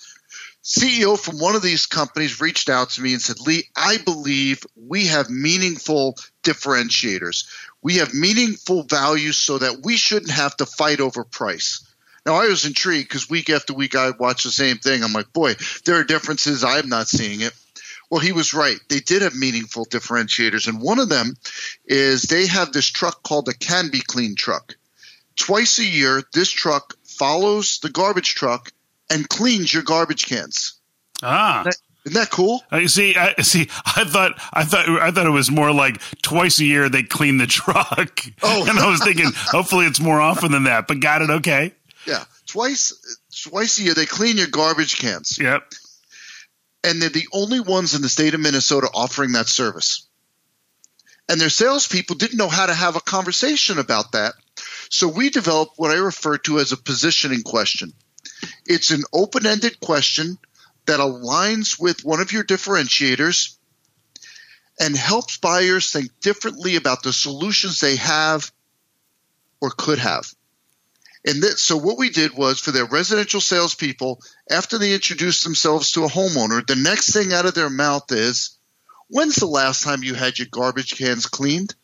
CEO 0.64 1.18
from 1.18 1.38
one 1.38 1.54
of 1.54 1.62
these 1.62 1.84
companies 1.84 2.40
reached 2.40 2.70
out 2.70 2.88
to 2.90 3.02
me 3.02 3.12
and 3.12 3.20
said, 3.20 3.38
Lee, 3.40 3.64
I 3.76 3.98
believe 3.98 4.64
we 4.74 5.08
have 5.08 5.28
meaningful 5.28 6.16
differentiators. 6.42 7.44
We 7.84 7.96
have 7.96 8.14
meaningful 8.14 8.82
values 8.84 9.36
so 9.36 9.58
that 9.58 9.82
we 9.84 9.98
shouldn't 9.98 10.32
have 10.32 10.56
to 10.56 10.66
fight 10.66 11.00
over 11.00 11.22
price. 11.22 11.86
Now, 12.24 12.36
I 12.36 12.46
was 12.46 12.64
intrigued 12.64 13.10
because 13.10 13.28
week 13.28 13.50
after 13.50 13.74
week 13.74 13.94
I 13.94 14.10
watch 14.10 14.44
the 14.44 14.50
same 14.50 14.78
thing. 14.78 15.04
I'm 15.04 15.12
like, 15.12 15.34
boy, 15.34 15.54
there 15.84 15.96
are 15.96 16.04
differences. 16.04 16.64
I'm 16.64 16.88
not 16.88 17.08
seeing 17.08 17.42
it. 17.42 17.52
Well, 18.10 18.20
he 18.20 18.32
was 18.32 18.54
right. 18.54 18.78
They 18.88 19.00
did 19.00 19.20
have 19.20 19.34
meaningful 19.34 19.84
differentiators. 19.84 20.66
And 20.66 20.80
one 20.80 20.98
of 20.98 21.10
them 21.10 21.36
is 21.84 22.22
they 22.22 22.46
have 22.46 22.72
this 22.72 22.86
truck 22.86 23.22
called 23.22 23.44
the 23.44 23.54
Can 23.54 23.90
Be 23.90 24.00
Clean 24.00 24.34
truck. 24.34 24.76
Twice 25.36 25.78
a 25.78 25.84
year, 25.84 26.22
this 26.32 26.50
truck 26.50 26.94
follows 27.04 27.80
the 27.80 27.90
garbage 27.90 28.34
truck 28.34 28.72
and 29.10 29.28
cleans 29.28 29.74
your 29.74 29.82
garbage 29.82 30.24
cans. 30.24 30.80
Ah. 31.22 31.64
Isn't 32.04 32.20
that 32.20 32.30
cool? 32.30 32.62
I 32.70 32.84
see. 32.86 33.16
I 33.16 33.40
see. 33.40 33.68
I 33.86 34.04
thought. 34.04 34.32
I 34.52 34.64
thought. 34.64 34.88
I 34.88 35.10
thought 35.10 35.26
it 35.26 35.30
was 35.30 35.50
more 35.50 35.72
like 35.72 36.00
twice 36.22 36.58
a 36.58 36.64
year 36.64 36.88
they 36.90 37.02
clean 37.02 37.38
the 37.38 37.46
truck. 37.46 38.20
Oh, 38.42 38.66
and 38.68 38.78
I 38.78 38.90
was 38.90 39.02
thinking, 39.02 39.30
hopefully, 39.34 39.86
it's 39.86 40.00
more 40.00 40.20
often 40.20 40.52
than 40.52 40.64
that. 40.64 40.86
But 40.86 41.00
got 41.00 41.22
it. 41.22 41.30
Okay. 41.30 41.72
Yeah, 42.06 42.24
twice. 42.46 42.92
Twice 43.48 43.78
a 43.78 43.84
year 43.84 43.94
they 43.94 44.04
clean 44.04 44.36
your 44.36 44.48
garbage 44.48 44.98
cans. 44.98 45.38
Yep. 45.40 45.62
And 46.84 47.00
they're 47.00 47.08
the 47.08 47.28
only 47.32 47.60
ones 47.60 47.94
in 47.94 48.02
the 48.02 48.10
state 48.10 48.34
of 48.34 48.40
Minnesota 48.40 48.90
offering 48.92 49.32
that 49.32 49.48
service. 49.48 50.06
And 51.30 51.40
their 51.40 51.48
salespeople 51.48 52.16
didn't 52.16 52.36
know 52.36 52.50
how 52.50 52.66
to 52.66 52.74
have 52.74 52.96
a 52.96 53.00
conversation 53.00 53.78
about 53.78 54.12
that. 54.12 54.34
So 54.90 55.08
we 55.08 55.30
developed 55.30 55.72
what 55.78 55.90
I 55.90 55.94
refer 55.94 56.36
to 56.38 56.58
as 56.58 56.72
a 56.72 56.76
positioning 56.76 57.42
question. 57.42 57.94
It's 58.66 58.90
an 58.90 59.02
open 59.12 59.46
ended 59.46 59.80
question 59.80 60.38
that 60.86 61.00
aligns 61.00 61.78
with 61.78 62.04
one 62.04 62.20
of 62.20 62.32
your 62.32 62.44
differentiators 62.44 63.56
and 64.78 64.96
helps 64.96 65.36
buyers 65.38 65.90
think 65.90 66.10
differently 66.20 66.76
about 66.76 67.02
the 67.02 67.12
solutions 67.12 67.80
they 67.80 67.96
have 67.96 68.52
or 69.60 69.70
could 69.70 69.98
have. 69.98 70.32
And 71.26 71.42
so 71.58 71.76
what 71.76 71.96
we 71.96 72.10
did 72.10 72.34
was 72.34 72.60
for 72.60 72.70
their 72.70 72.84
residential 72.84 73.40
salespeople, 73.40 74.22
after 74.50 74.76
they 74.76 74.92
introduced 74.92 75.42
themselves 75.44 75.92
to 75.92 76.04
a 76.04 76.08
homeowner, 76.08 76.66
the 76.66 76.76
next 76.76 77.12
thing 77.12 77.32
out 77.32 77.46
of 77.46 77.54
their 77.54 77.70
mouth 77.70 78.12
is, 78.12 78.50
"When's 79.08 79.36
the 79.36 79.46
last 79.46 79.82
time 79.82 80.02
you 80.02 80.14
had 80.14 80.38
your 80.38 80.48
garbage 80.50 80.96
cans 80.96 81.26
cleaned?" 81.26 81.74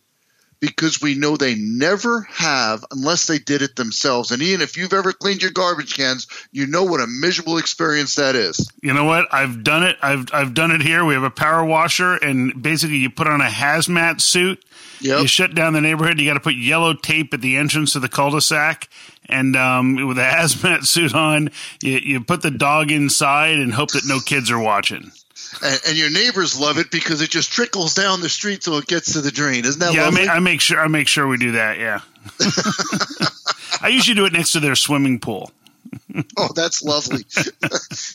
Because 0.61 1.01
we 1.01 1.15
know 1.15 1.37
they 1.37 1.55
never 1.55 2.23
have 2.31 2.85
unless 2.91 3.27
they 3.27 3.39
did 3.39 3.63
it 3.63 3.77
themselves. 3.77 4.31
And 4.31 4.43
Ian, 4.43 4.61
if 4.61 4.77
you've 4.77 4.93
ever 4.93 5.13
cleaned 5.13 5.43
your 5.43 5.51
garbage 5.51 5.97
cans, 5.97 6.27
you 6.53 6.67
know 6.67 6.85
what 6.85 7.01
a 7.01 7.07
miserable 7.07 7.59
experience 7.59 8.17
that 8.17 8.37
is. 8.37 8.71
You 8.83 8.93
know 8.93 9.05
what? 9.05 9.33
I've 9.33 9.65
done 9.65 9.83
it. 9.83 9.97
I've 10.03 10.29
I've 10.33 10.55
done 10.55 10.71
it 10.71 10.83
here. 10.83 11.05
We 11.05 11.15
have 11.15 11.23
a 11.23 11.31
power 11.31 11.65
washer, 11.65 12.15
and 12.15 12.63
basically 12.63 12.99
you 12.99 13.11
put 13.11 13.27
on 13.27 13.41
a 13.41 13.49
hazmat 13.49 14.21
suit. 14.21 14.63
Yep. 15.01 15.23
You 15.23 15.27
shut 15.27 15.55
down 15.55 15.73
the 15.73 15.81
neighborhood. 15.81 16.21
You 16.21 16.27
got 16.27 16.35
to 16.35 16.41
put 16.41 16.55
yellow 16.55 16.93
tape 16.93 17.33
at 17.33 17.41
the 17.41 17.57
entrance 17.57 17.95
to 17.95 18.01
the 18.01 18.09
cul-de-sac, 18.09 18.87
and 19.27 19.57
um, 19.57 20.07
with 20.07 20.19
a 20.19 20.23
hazmat 20.25 20.85
suit 20.85 21.15
on, 21.15 21.51
you, 21.83 21.99
you 21.99 22.21
put 22.21 22.43
the 22.43 22.51
dog 22.51 22.91
inside 22.91 23.59
and 23.59 23.73
hope 23.73 23.93
that 23.93 24.03
no 24.07 24.21
kids 24.21 24.51
are 24.51 24.59
watching 24.59 25.11
and, 25.63 25.81
and, 25.89 25.99
your 25.99 26.11
neighbors 26.11 26.59
love 26.59 26.79
it 26.79 26.91
because 26.91 27.21
it 27.21 27.31
just 27.31 27.53
trickles 27.53 27.95
down 27.95 28.21
the 28.21 28.29
street 28.29 28.63
till 28.63 28.79
it 28.79 28.87
gets 28.87 29.13
to 29.15 29.21
the 29.21 29.31
drain. 29.31 29.65
Isn't 29.65 29.81
that 29.81 29.95
yeah? 29.95 30.05
Lovely? 30.05 30.23
I, 30.23 30.25
make, 30.25 30.31
I 30.37 30.39
make 30.39 30.61
sure 30.61 30.81
I 30.81 30.89
make 30.89 31.09
sure 31.09 31.27
we 31.27 31.37
do 31.37 31.53
that. 31.53 31.79
Yeah, 31.79 32.01
I 33.81 33.89
usually 33.89 34.15
do 34.15 34.27
it 34.27 34.33
next 34.33 34.53
to 34.53 34.61
their 34.61 34.77
swimming 34.77 35.19
pool. 35.19 35.51
oh, 36.37 36.49
that's 36.55 36.83
lovely. 36.83 37.25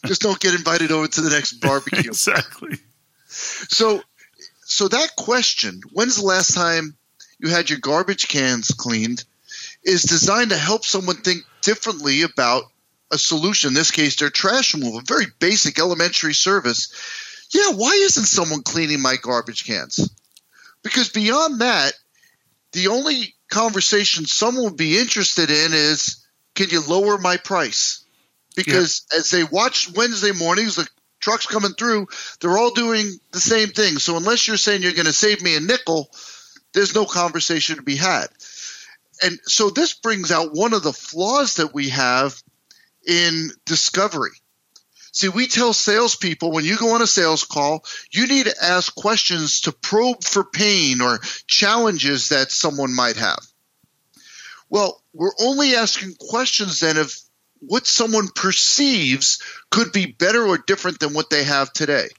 just 0.06 0.22
don't 0.22 0.40
get 0.40 0.56
invited 0.56 0.92
over 0.92 1.08
to 1.08 1.22
the 1.22 1.30
next 1.30 1.54
barbecue. 1.54 2.00
exactly. 2.12 2.78
So, 3.28 4.02
so 4.64 4.88
that 4.88 5.16
question, 5.18 5.82
when's 5.92 6.18
the 6.18 6.26
last 6.26 6.54
time 6.54 6.96
you 7.40 7.50
had 7.50 7.70
your 7.70 7.80
garbage 7.80 8.28
cans 8.28 8.70
cleaned, 8.70 9.24
is 9.84 10.04
designed 10.04 10.52
to 10.52 10.58
help 10.58 10.86
someone 10.86 11.18
think 11.18 11.44
differently 11.62 12.22
about 12.22 12.64
a 13.12 13.18
solution. 13.18 13.70
In 13.70 13.74
this 13.74 13.92
case, 13.92 14.16
their 14.16 14.30
trash 14.30 14.74
removal, 14.74 15.00
a 15.00 15.04
very 15.04 15.26
basic 15.40 15.80
elementary 15.80 16.34
service 16.34 16.94
yeah, 17.54 17.72
why 17.74 17.92
isn't 17.92 18.26
someone 18.26 18.64
cleaning 18.64 19.02
my 19.02 19.16
garbage 19.22 19.66
cans? 19.66 20.10
Because 20.84 21.10
beyond 21.10 21.62
that, 21.62 21.94
the 22.72 22.90
only 22.90 23.34
conversation 23.50 24.26
someone 24.26 24.66
would 24.66 24.78
be 24.78 24.98
interested 24.98 25.50
in 25.50 25.74
is 25.74 26.26
can 26.56 26.70
you 26.70 26.82
lower 26.82 27.18
my 27.18 27.38
price? 27.38 28.04
Because 28.56 29.06
yeah. 29.12 29.20
as 29.20 29.30
they 29.30 29.44
watch 29.44 29.92
Wednesday 29.94 30.32
mornings, 30.32 30.76
the 30.76 30.88
trucks 31.20 31.46
coming 31.46 31.74
through, 31.74 32.08
they're 32.40 32.58
all 32.58 32.72
doing 32.72 33.12
the 33.32 33.40
same 33.40 33.70
thing. 33.70 33.98
So 33.98 34.18
unless 34.18 34.48
you're 34.48 34.58
saying 34.58 34.82
you're 34.82 34.94
going 34.94 35.06
to 35.06 35.14
save 35.14 35.42
me 35.42 35.56
a 35.56 35.60
nickel, 35.60 36.10
there's 36.74 36.96
no 36.96 37.06
conversation 37.06 37.78
to 37.78 37.82
be 37.82 37.96
had. 37.96 38.28
And 39.24 39.40
so 39.44 39.70
this 39.70 39.94
brings 39.94 40.32
out 40.32 40.54
one 40.54 40.74
of 40.74 40.84
the 40.84 40.94
flaws 40.94 41.56
that 41.56 41.74
we 41.74 41.90
have 41.90 42.36
in 43.08 43.50
discovery. 43.66 44.32
See, 45.16 45.30
we 45.30 45.48
tell 45.48 45.72
salespeople 45.72 46.52
when 46.52 46.66
you 46.66 46.76
go 46.76 46.94
on 46.94 47.02
a 47.02 47.08
sales 47.08 47.46
call, 47.46 47.86
you 48.12 48.28
need 48.28 48.48
to 48.48 48.56
ask 48.62 48.94
questions 48.94 49.62
to 49.62 49.72
probe 49.72 50.26
for 50.26 50.44
pain 50.44 51.00
or 51.00 51.20
challenges 51.48 52.30
that 52.30 52.52
someone 52.52 52.94
might 52.94 53.16
have. 53.16 53.40
Well, 54.70 55.02
we're 55.14 55.32
only 55.40 55.74
asking 55.74 56.16
questions 56.20 56.82
then 56.82 56.98
of 56.98 57.16
what 57.60 57.88
someone 57.88 58.28
perceives 58.28 59.42
could 59.72 59.94
be 59.94 60.06
better 60.06 60.46
or 60.46 60.58
different 60.58 61.00
than 61.00 61.14
what 61.14 61.30
they 61.30 61.46
have 61.46 61.72
today. 61.72 62.10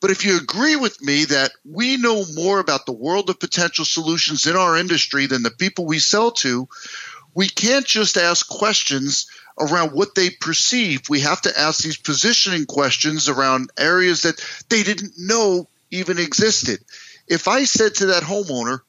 But 0.00 0.10
if 0.10 0.24
you 0.24 0.38
agree 0.38 0.74
with 0.74 1.00
me 1.00 1.26
that 1.26 1.52
we 1.64 1.98
know 1.98 2.24
more 2.34 2.58
about 2.58 2.84
the 2.84 2.92
world 2.92 3.30
of 3.30 3.38
potential 3.38 3.84
solutions 3.84 4.48
in 4.48 4.56
our 4.56 4.76
industry 4.76 5.26
than 5.26 5.44
the 5.44 5.52
people 5.52 5.86
we 5.86 6.00
sell 6.00 6.32
to, 6.32 6.66
we 7.34 7.48
can't 7.48 7.86
just 7.86 8.16
ask 8.16 8.48
questions 8.48 9.26
around 9.58 9.92
what 9.92 10.14
they 10.14 10.30
perceive. 10.30 11.08
We 11.08 11.20
have 11.20 11.40
to 11.42 11.58
ask 11.58 11.82
these 11.82 11.96
positioning 11.96 12.66
questions 12.66 13.28
around 13.28 13.70
areas 13.78 14.22
that 14.22 14.44
they 14.68 14.82
didn't 14.82 15.14
know 15.18 15.68
even 15.90 16.18
existed. 16.18 16.80
If 17.28 17.48
I 17.48 17.64
said 17.64 17.94
to 17.96 18.06
that 18.06 18.22
homeowner, 18.22 18.80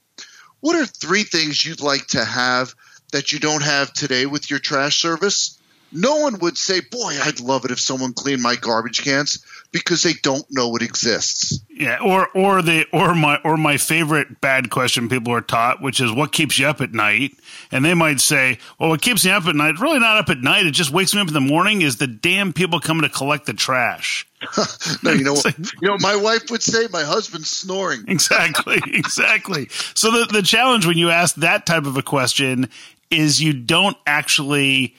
What 0.62 0.78
are 0.78 0.86
three 0.86 1.24
things 1.24 1.66
you'd 1.66 1.82
like 1.82 2.08
to 2.08 2.24
have 2.24 2.74
that 3.12 3.34
you 3.34 3.40
don't 3.40 3.64
have 3.64 3.92
today 3.92 4.26
with 4.26 4.50
your 4.50 4.60
trash 4.60 5.02
service? 5.02 5.60
No 5.94 6.18
one 6.18 6.40
would 6.40 6.58
say, 6.58 6.82
Boy, 6.82 7.18
I'd 7.22 7.40
love 7.40 7.66
it 7.66 7.72
if 7.72 7.80
someone 7.80 8.14
cleaned 8.14 8.42
my 8.42 8.56
garbage 8.56 9.04
cans 9.04 9.44
because 9.72 10.04
they 10.04 10.14
don't 10.14 10.46
know 10.50 10.76
it 10.76 10.82
exists. 10.82 11.60
Yeah, 11.70 11.98
or 12.00 12.30
or 12.30 12.62
the 12.62 12.86
or 12.94 13.14
my 13.16 13.38
or 13.44 13.58
my 13.58 13.78
favorite 13.78 14.40
bad 14.40 14.70
question 14.70 15.10
people 15.10 15.34
are 15.34 15.42
taught, 15.42 15.82
which 15.82 16.00
is 16.00 16.12
what 16.12 16.32
keeps 16.32 16.58
you 16.58 16.68
up 16.68 16.80
at 16.80 16.94
night? 16.94 17.34
And 17.72 17.84
they 17.84 17.94
might 17.94 18.22
say, 18.22 18.60
Well, 18.80 18.90
what 18.90 19.02
keeps 19.02 19.26
me 19.26 19.32
up 19.32 19.46
at 19.48 19.56
night, 19.56 19.80
really 19.80 20.00
not 20.00 20.18
up 20.18 20.30
at 20.30 20.40
night, 20.40 20.66
it 20.66 20.72
just 20.72 20.92
wakes 20.92 21.14
me 21.14 21.22
up 21.22 21.28
in 21.28 21.34
the 21.34 21.42
morning 21.42 21.82
is 21.82 21.98
the 21.98 22.08
damn 22.08 22.54
people 22.54 22.80
coming 22.80 23.02
to 23.02 23.10
collect 23.10 23.46
the 23.46 23.54
trash. 23.54 24.28
no, 25.04 25.12
you 25.12 25.24
know 25.24 25.34
what 25.34 25.58
you 25.58 25.88
know 25.88 25.98
my 26.00 26.16
wife 26.16 26.50
would 26.52 26.64
say 26.64 26.88
my 26.92 27.04
husband's 27.04 27.50
snoring. 27.50 28.06
exactly, 28.08 28.80
exactly. 28.88 29.68
So 29.96 30.12
the 30.12 30.32
the 30.32 30.44
challenge 30.44 30.86
when 30.86 30.98
you 30.98 31.10
ask 31.10 31.36
that 31.36 31.66
type 31.66 31.86
of 31.86 31.98
a 31.98 32.04
question 32.04 32.70
is 33.10 33.42
you 33.42 33.54
don't 33.54 33.98
actually 34.06 34.96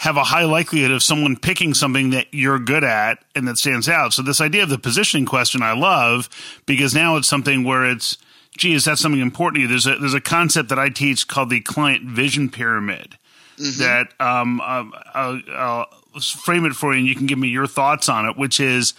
have 0.00 0.16
a 0.16 0.24
high 0.24 0.44
likelihood 0.44 0.90
of 0.90 1.02
someone 1.02 1.36
picking 1.36 1.74
something 1.74 2.08
that 2.08 2.26
you're 2.32 2.58
good 2.58 2.82
at 2.82 3.22
and 3.34 3.46
that 3.46 3.58
stands 3.58 3.86
out. 3.86 4.14
So 4.14 4.22
this 4.22 4.40
idea 4.40 4.62
of 4.62 4.70
the 4.70 4.78
positioning 4.78 5.26
question 5.26 5.62
I 5.62 5.74
love 5.74 6.30
because 6.64 6.94
now 6.94 7.18
it's 7.18 7.28
something 7.28 7.64
where 7.64 7.84
it's 7.84 8.16
gee, 8.56 8.72
is 8.72 8.86
that 8.86 8.96
something 8.98 9.20
important 9.20 9.56
to 9.56 9.60
you? 9.60 9.68
There's 9.68 9.86
a 9.86 9.96
there's 9.96 10.14
a 10.14 10.20
concept 10.20 10.70
that 10.70 10.78
I 10.78 10.88
teach 10.88 11.28
called 11.28 11.50
the 11.50 11.60
client 11.60 12.04
vision 12.04 12.48
pyramid. 12.48 13.18
Mm-hmm. 13.58 13.82
That 13.82 14.14
um, 14.18 14.62
uh, 14.62 14.84
I'll, 15.12 15.40
I'll 15.52 15.86
frame 16.20 16.64
it 16.64 16.72
for 16.72 16.94
you, 16.94 17.00
and 17.00 17.06
you 17.06 17.14
can 17.14 17.26
give 17.26 17.38
me 17.38 17.48
your 17.48 17.66
thoughts 17.66 18.08
on 18.08 18.26
it. 18.26 18.38
Which 18.38 18.58
is 18.58 18.94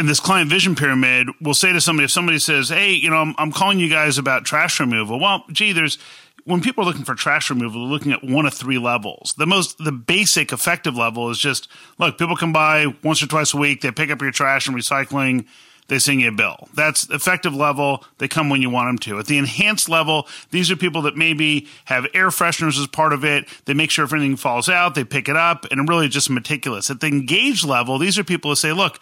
in 0.00 0.06
this 0.06 0.18
client 0.18 0.50
vision 0.50 0.74
pyramid, 0.74 1.28
we'll 1.40 1.54
say 1.54 1.72
to 1.72 1.80
somebody 1.80 2.06
if 2.06 2.10
somebody 2.10 2.40
says, 2.40 2.68
"Hey, 2.68 2.94
you 2.94 3.10
know, 3.10 3.18
I'm, 3.18 3.36
I'm 3.38 3.52
calling 3.52 3.78
you 3.78 3.88
guys 3.88 4.18
about 4.18 4.44
trash 4.44 4.80
removal." 4.80 5.20
Well, 5.20 5.44
gee, 5.52 5.72
there's 5.72 5.98
when 6.44 6.60
people 6.60 6.84
are 6.84 6.86
looking 6.86 7.04
for 7.04 7.14
trash 7.14 7.50
removal, 7.50 7.82
they're 7.82 7.92
looking 7.92 8.12
at 8.12 8.22
one 8.22 8.46
of 8.46 8.54
three 8.54 8.78
levels. 8.78 9.34
The 9.38 9.46
most, 9.46 9.78
the 9.78 9.92
basic 9.92 10.52
effective 10.52 10.96
level 10.96 11.30
is 11.30 11.38
just 11.38 11.68
look, 11.98 12.18
people 12.18 12.36
come 12.36 12.52
by 12.52 12.94
once 13.02 13.22
or 13.22 13.26
twice 13.26 13.54
a 13.54 13.56
week, 13.56 13.80
they 13.80 13.90
pick 13.90 14.10
up 14.10 14.20
your 14.20 14.30
trash 14.30 14.66
and 14.66 14.76
recycling. 14.76 15.46
they 15.88 15.98
send 15.98 16.20
you 16.20 16.28
a 16.28 16.32
bill. 16.32 16.68
That's 16.74 17.08
effective 17.10 17.54
level. 17.54 18.04
They 18.18 18.28
come 18.28 18.48
when 18.48 18.62
you 18.62 18.70
want 18.70 18.88
them 18.88 18.98
to. 18.98 19.18
At 19.18 19.26
the 19.26 19.38
enhanced 19.38 19.88
level, 19.88 20.26
these 20.50 20.70
are 20.70 20.76
people 20.76 21.02
that 21.02 21.16
maybe 21.16 21.66
have 21.86 22.06
air 22.14 22.28
fresheners 22.28 22.80
as 22.80 22.86
part 22.86 23.12
of 23.12 23.24
it. 23.24 23.46
They 23.66 23.74
make 23.74 23.90
sure 23.90 24.04
if 24.04 24.12
anything 24.12 24.36
falls 24.36 24.68
out, 24.68 24.94
they 24.94 25.04
pick 25.04 25.28
it 25.28 25.36
up 25.36 25.66
and 25.70 25.88
really 25.88 26.08
just 26.08 26.30
meticulous. 26.30 26.90
At 26.90 27.00
the 27.00 27.06
engaged 27.06 27.64
level, 27.64 27.98
these 27.98 28.18
are 28.18 28.24
people 28.24 28.50
that 28.50 28.56
say, 28.56 28.72
look, 28.72 28.98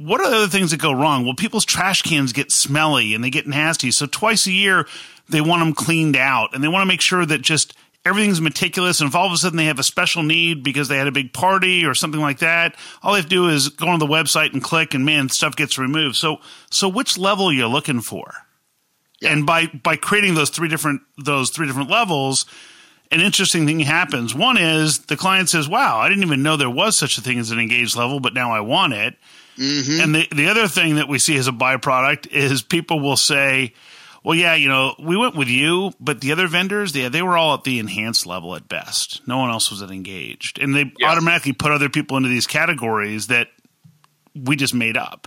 what 0.00 0.20
are 0.20 0.30
the 0.30 0.36
other 0.36 0.48
things 0.48 0.70
that 0.70 0.80
go 0.80 0.92
wrong? 0.92 1.24
Well, 1.24 1.34
people's 1.34 1.64
trash 1.64 2.02
cans 2.02 2.32
get 2.32 2.50
smelly 2.50 3.14
and 3.14 3.22
they 3.22 3.30
get 3.30 3.46
nasty. 3.46 3.90
So 3.90 4.06
twice 4.06 4.46
a 4.46 4.52
year, 4.52 4.86
they 5.28 5.40
want 5.40 5.60
them 5.60 5.74
cleaned 5.74 6.16
out 6.16 6.54
and 6.54 6.64
they 6.64 6.68
want 6.68 6.82
to 6.82 6.88
make 6.88 7.00
sure 7.00 7.26
that 7.26 7.42
just 7.42 7.74
everything's 8.04 8.40
meticulous. 8.40 9.00
And 9.00 9.08
if 9.08 9.14
all 9.14 9.26
of 9.26 9.32
a 9.32 9.36
sudden 9.36 9.56
they 9.56 9.66
have 9.66 9.78
a 9.78 9.84
special 9.84 10.22
need 10.22 10.62
because 10.62 10.88
they 10.88 10.96
had 10.96 11.06
a 11.06 11.12
big 11.12 11.32
party 11.32 11.84
or 11.84 11.94
something 11.94 12.20
like 12.20 12.38
that, 12.38 12.76
all 13.02 13.12
they 13.12 13.18
have 13.18 13.28
to 13.28 13.30
do 13.30 13.48
is 13.48 13.68
go 13.68 13.88
on 13.88 13.98
the 13.98 14.06
website 14.06 14.52
and 14.52 14.62
click, 14.62 14.94
and 14.94 15.04
man, 15.04 15.28
stuff 15.28 15.54
gets 15.54 15.78
removed. 15.78 16.16
So, 16.16 16.38
so 16.70 16.88
which 16.88 17.18
level 17.18 17.52
you're 17.52 17.68
looking 17.68 18.00
for? 18.00 18.32
Yeah. 19.20 19.32
And 19.32 19.44
by 19.44 19.66
by 19.66 19.96
creating 19.96 20.34
those 20.34 20.48
three 20.48 20.68
different 20.68 21.02
those 21.18 21.50
three 21.50 21.66
different 21.66 21.90
levels, 21.90 22.46
an 23.10 23.20
interesting 23.20 23.66
thing 23.66 23.80
happens. 23.80 24.34
One 24.34 24.56
is 24.56 25.00
the 25.00 25.16
client 25.16 25.50
says, 25.50 25.68
"Wow, 25.68 25.98
I 25.98 26.08
didn't 26.08 26.24
even 26.24 26.42
know 26.42 26.56
there 26.56 26.70
was 26.70 26.96
such 26.96 27.18
a 27.18 27.20
thing 27.20 27.38
as 27.38 27.50
an 27.50 27.58
engaged 27.58 27.96
level, 27.96 28.18
but 28.18 28.32
now 28.32 28.50
I 28.52 28.60
want 28.60 28.94
it." 28.94 29.16
Mm-hmm. 29.60 30.00
And 30.00 30.14
the 30.14 30.28
the 30.34 30.48
other 30.48 30.66
thing 30.68 30.96
that 30.96 31.08
we 31.08 31.18
see 31.18 31.36
as 31.36 31.46
a 31.46 31.52
byproduct 31.52 32.28
is 32.28 32.62
people 32.62 33.00
will 33.00 33.18
say 33.18 33.74
well, 34.22 34.36
yeah, 34.36 34.54
you 34.54 34.68
know, 34.68 34.94
we 34.98 35.16
went 35.16 35.34
with 35.34 35.48
you, 35.48 35.92
but 35.98 36.20
the 36.20 36.32
other 36.32 36.46
vendors, 36.46 36.94
yeah, 36.94 37.08
they 37.08 37.22
were 37.22 37.38
all 37.38 37.54
at 37.54 37.64
the 37.64 37.78
enhanced 37.78 38.26
level 38.26 38.54
at 38.54 38.68
best. 38.68 39.26
No 39.26 39.38
one 39.38 39.50
else 39.50 39.70
was 39.70 39.80
at 39.80 39.90
engaged, 39.90 40.58
and 40.58 40.74
they 40.74 40.92
yeah. 40.98 41.10
automatically 41.10 41.54
put 41.54 41.72
other 41.72 41.88
people 41.88 42.16
into 42.16 42.28
these 42.28 42.46
categories 42.46 43.28
that 43.28 43.48
we 44.34 44.56
just 44.56 44.74
made 44.74 44.96
up. 44.96 45.26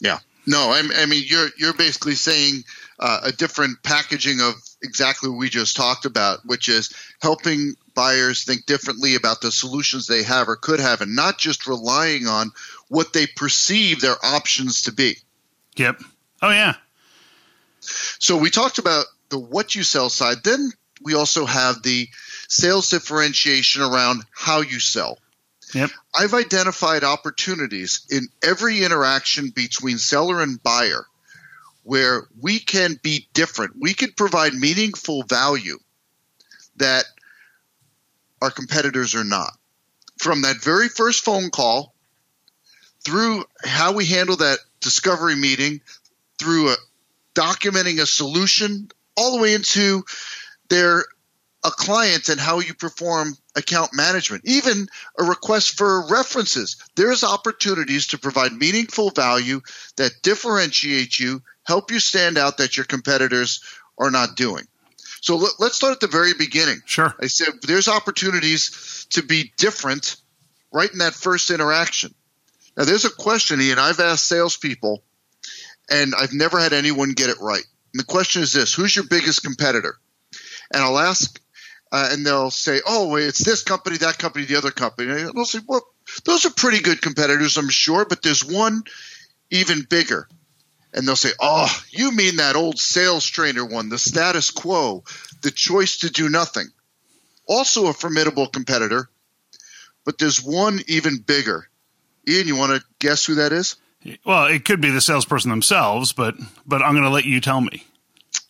Yeah, 0.00 0.18
no, 0.46 0.70
I, 0.70 0.82
I 0.96 1.06
mean, 1.06 1.24
you're 1.26 1.48
you're 1.58 1.74
basically 1.74 2.14
saying 2.14 2.62
uh, 3.00 3.20
a 3.24 3.32
different 3.32 3.82
packaging 3.82 4.40
of 4.40 4.54
exactly 4.82 5.28
what 5.28 5.38
we 5.38 5.48
just 5.48 5.76
talked 5.76 6.04
about, 6.04 6.40
which 6.46 6.68
is 6.68 6.94
helping 7.20 7.74
buyers 7.96 8.44
think 8.44 8.66
differently 8.66 9.16
about 9.16 9.40
the 9.40 9.50
solutions 9.50 10.06
they 10.06 10.22
have 10.22 10.48
or 10.48 10.54
could 10.54 10.78
have, 10.78 11.00
and 11.00 11.16
not 11.16 11.38
just 11.38 11.66
relying 11.66 12.28
on 12.28 12.52
what 12.88 13.12
they 13.12 13.26
perceive 13.26 14.00
their 14.00 14.16
options 14.24 14.82
to 14.82 14.92
be. 14.92 15.16
Yep. 15.76 16.00
Oh 16.42 16.50
yeah. 16.50 16.74
So 17.80 18.36
we 18.36 18.50
talked 18.50 18.78
about 18.78 19.06
the 19.30 19.38
what 19.38 19.74
you 19.74 19.82
sell 19.82 20.10
side. 20.10 20.44
Then 20.44 20.70
we 21.02 21.14
also 21.14 21.44
have 21.44 21.82
the 21.82 22.08
sales 22.48 22.90
differentiation 22.90 23.82
around 23.82 24.22
how 24.32 24.60
you 24.60 24.78
sell. 24.78 25.18
Yep. 25.74 25.90
I've 26.14 26.34
identified 26.34 27.02
opportunities 27.02 28.06
in 28.10 28.28
every 28.42 28.84
interaction 28.84 29.50
between 29.50 29.98
seller 29.98 30.40
and 30.40 30.62
buyer 30.62 31.06
where 31.82 32.26
we 32.40 32.58
can 32.58 32.98
be 33.02 33.28
different. 33.32 33.74
We 33.78 33.94
can 33.94 34.12
provide 34.12 34.54
meaningful 34.54 35.22
value 35.24 35.78
that 36.76 37.04
our 38.42 38.50
competitors 38.50 39.14
are 39.14 39.24
not. 39.24 39.52
From 40.18 40.42
that 40.42 40.62
very 40.62 40.88
first 40.88 41.24
phone 41.24 41.50
call 41.50 41.94
through 43.04 43.44
how 43.64 43.92
we 43.92 44.06
handle 44.06 44.36
that 44.36 44.58
discovery 44.80 45.36
meeting, 45.36 45.80
through 46.38 46.70
a, 46.70 46.76
documenting 47.34 48.00
a 48.00 48.06
solution 48.06 48.88
all 49.16 49.36
the 49.36 49.42
way 49.42 49.54
into 49.54 50.04
their 50.68 51.04
a 51.64 51.70
client 51.70 52.28
and 52.28 52.38
how 52.38 52.60
you 52.60 52.74
perform 52.74 53.36
account 53.56 53.90
management, 53.92 54.42
even 54.44 54.86
a 55.18 55.24
request 55.24 55.76
for 55.76 56.06
references. 56.08 56.76
There's 56.94 57.24
opportunities 57.24 58.08
to 58.08 58.18
provide 58.18 58.52
meaningful 58.52 59.10
value 59.10 59.62
that 59.96 60.22
differentiate 60.22 61.18
you, 61.18 61.42
help 61.64 61.90
you 61.90 61.98
stand 61.98 62.38
out 62.38 62.58
that 62.58 62.76
your 62.76 62.86
competitors 62.86 63.64
are 63.98 64.12
not 64.12 64.36
doing. 64.36 64.64
So 65.26 65.34
let, 65.34 65.60
us 65.60 65.74
start 65.74 65.92
at 65.92 65.98
the 65.98 66.06
very 66.06 66.34
beginning. 66.34 66.82
Sure. 66.84 67.12
I 67.20 67.26
said 67.26 67.48
there's 67.62 67.88
opportunities 67.88 69.08
to 69.10 69.24
be 69.24 69.52
different 69.58 70.14
right 70.72 70.88
in 70.88 71.00
that 71.00 71.14
first 71.14 71.50
interaction. 71.50 72.14
Now, 72.76 72.84
there's 72.84 73.06
a 73.06 73.10
question, 73.10 73.60
Ian. 73.60 73.80
I've 73.80 73.98
asked 73.98 74.28
salespeople 74.28 75.02
and 75.90 76.14
I've 76.16 76.32
never 76.32 76.60
had 76.60 76.72
anyone 76.72 77.10
get 77.10 77.28
it 77.28 77.40
right. 77.40 77.64
And 77.92 77.98
the 77.98 78.04
question 78.04 78.40
is 78.40 78.52
this 78.52 78.72
who's 78.72 78.94
your 78.94 79.06
biggest 79.10 79.42
competitor? 79.42 79.96
And 80.72 80.80
I'll 80.80 80.98
ask, 81.00 81.40
uh, 81.90 82.10
and 82.12 82.24
they'll 82.24 82.52
say, 82.52 82.80
oh, 82.86 83.08
wait, 83.08 83.24
it's 83.24 83.44
this 83.44 83.64
company, 83.64 83.96
that 83.96 84.18
company, 84.18 84.44
the 84.44 84.54
other 84.54 84.70
company. 84.70 85.10
And 85.10 85.32
I'll 85.36 85.44
say, 85.44 85.58
well, 85.66 85.82
those 86.24 86.46
are 86.46 86.50
pretty 86.50 86.82
good 86.82 87.02
competitors, 87.02 87.56
I'm 87.56 87.68
sure, 87.68 88.04
but 88.04 88.22
there's 88.22 88.44
one 88.44 88.84
even 89.50 89.88
bigger. 89.90 90.28
And 90.96 91.06
they'll 91.06 91.14
say, 91.14 91.32
oh, 91.40 91.68
you 91.90 92.10
mean 92.10 92.36
that 92.36 92.56
old 92.56 92.78
sales 92.78 93.26
trainer 93.26 93.64
one, 93.64 93.90
the 93.90 93.98
status 93.98 94.50
quo, 94.50 95.04
the 95.42 95.50
choice 95.50 95.98
to 95.98 96.10
do 96.10 96.30
nothing. 96.30 96.66
Also 97.46 97.86
a 97.86 97.92
formidable 97.92 98.46
competitor, 98.46 99.08
but 100.06 100.18
there's 100.18 100.42
one 100.42 100.80
even 100.88 101.18
bigger. 101.18 101.68
Ian, 102.26 102.48
you 102.48 102.56
want 102.56 102.72
to 102.72 102.86
guess 102.98 103.26
who 103.26 103.36
that 103.36 103.52
is? 103.52 103.76
Well, 104.24 104.46
it 104.46 104.64
could 104.64 104.80
be 104.80 104.90
the 104.90 105.00
salesperson 105.00 105.50
themselves, 105.50 106.12
but 106.12 106.34
but 106.66 106.82
I'm 106.82 106.92
going 106.92 107.04
to 107.04 107.10
let 107.10 107.24
you 107.24 107.40
tell 107.40 107.60
me. 107.60 107.84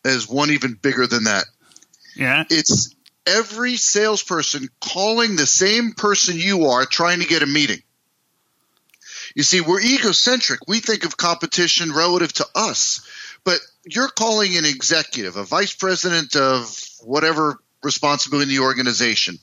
There's 0.03 0.29
one 0.29 0.51
even 0.51 0.75
bigger 0.75 1.07
than 1.07 1.25
that. 1.25 1.45
Yeah. 2.15 2.45
It's 2.49 2.95
every 3.27 3.77
salesperson 3.77 4.69
calling 4.81 5.37
the 5.37 5.47
same 5.47 5.93
person 5.93 6.37
you 6.39 6.67
are 6.67 6.87
trying 6.87 7.21
to 7.21 7.27
get 7.27 7.43
a 7.43 7.47
meeting. 7.47 7.83
You 9.37 9.43
see, 9.43 9.61
we're 9.61 9.83
egocentric. 9.83 10.61
We 10.67 10.81
think 10.81 11.05
of 11.05 11.19
competition 11.19 11.93
relative 11.93 12.33
to 12.35 12.47
us. 12.55 13.07
But 13.45 13.61
you're 13.85 14.09
calling 14.09 14.57
an 14.57 14.65
executive, 14.65 15.37
a 15.37 15.45
vice 15.45 15.75
president 15.75 16.35
of 16.35 16.67
whatever 17.03 17.59
responsibility 17.83 18.51
in 18.51 18.57
the 18.57 18.65
organization. 18.65 19.39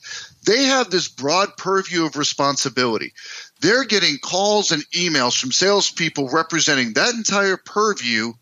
They 0.48 0.64
have 0.64 0.90
this 0.90 1.10
broad 1.10 1.58
purview 1.58 2.08
of 2.08 2.18
responsibility. 2.18 3.14
They're 3.62 3.84
getting 3.84 4.18
calls 4.18 4.72
and 4.72 4.84
emails 4.96 5.40
from 5.40 5.52
salespeople 5.52 6.28
representing 6.28 6.94
that 6.94 7.14
entire 7.14 7.58
purview 7.58 8.34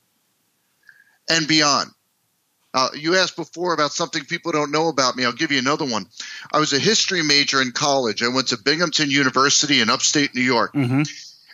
and 1.29 1.49
beyond. 1.49 1.91
Uh, 2.73 2.87
you 2.95 3.17
asked 3.17 3.35
before 3.35 3.73
about 3.73 3.91
something 3.91 4.23
people 4.23 4.53
don't 4.53 4.71
know 4.71 4.87
about 4.87 5.17
me. 5.17 5.25
I'll 5.25 5.33
give 5.33 5.51
you 5.51 5.59
another 5.59 5.83
one. 5.83 6.05
I 6.53 6.59
was 6.59 6.71
a 6.71 6.79
history 6.79 7.21
major 7.21 7.61
in 7.61 7.73
college. 7.73 8.23
I 8.23 8.29
went 8.29 8.47
to 8.47 8.57
Binghamton 8.57 9.11
University 9.11 9.81
in 9.81 9.89
upstate 9.89 10.33
New 10.33 10.41
York. 10.41 10.73
Mm-hmm. 10.73 11.01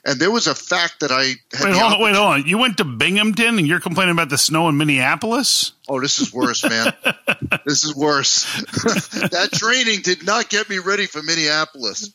And 0.05 0.19
there 0.19 0.31
was 0.31 0.47
a 0.47 0.55
fact 0.55 1.01
that 1.01 1.11
I 1.11 1.33
wait, 1.63 1.73
hold 1.73 1.93
on, 1.93 2.01
wait, 2.01 2.15
hold 2.15 2.33
on. 2.33 2.45
You 2.45 2.57
went 2.57 2.77
to 2.77 2.85
Binghamton 2.85 3.57
and 3.57 3.67
you're 3.67 3.79
complaining 3.79 4.13
about 4.13 4.29
the 4.29 4.37
snow 4.37 4.69
in 4.69 4.77
Minneapolis? 4.77 5.73
Oh, 5.89 5.99
this 5.99 6.19
is 6.19 6.33
worse, 6.33 6.63
man. 6.63 6.93
this 7.65 7.83
is 7.83 7.95
worse. 7.95 8.43
that 9.31 9.49
training 9.53 10.01
did 10.01 10.25
not 10.25 10.49
get 10.49 10.69
me 10.69 10.79
ready 10.79 11.05
for 11.05 11.21
Minneapolis. 11.21 12.13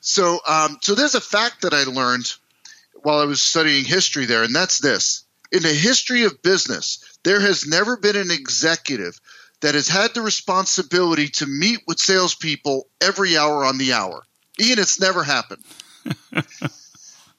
So, 0.00 0.38
um, 0.48 0.78
so 0.80 0.94
there's 0.94 1.14
a 1.14 1.20
fact 1.20 1.62
that 1.62 1.74
I 1.74 1.84
learned 1.84 2.32
while 3.02 3.18
I 3.18 3.24
was 3.24 3.40
studying 3.40 3.84
history 3.84 4.26
there, 4.26 4.42
and 4.42 4.54
that's 4.54 4.78
this: 4.78 5.24
in 5.50 5.62
the 5.62 5.72
history 5.72 6.24
of 6.24 6.42
business, 6.42 7.18
there 7.24 7.40
has 7.40 7.66
never 7.66 7.96
been 7.96 8.16
an 8.16 8.30
executive 8.30 9.18
that 9.60 9.74
has 9.74 9.88
had 9.88 10.12
the 10.12 10.20
responsibility 10.20 11.28
to 11.28 11.46
meet 11.46 11.80
with 11.86 11.98
salespeople 11.98 12.88
every 13.00 13.36
hour 13.36 13.64
on 13.64 13.78
the 13.78 13.92
hour. 13.92 14.22
Ian, 14.60 14.78
it's 14.78 15.00
never 15.00 15.22
happened. 15.22 15.62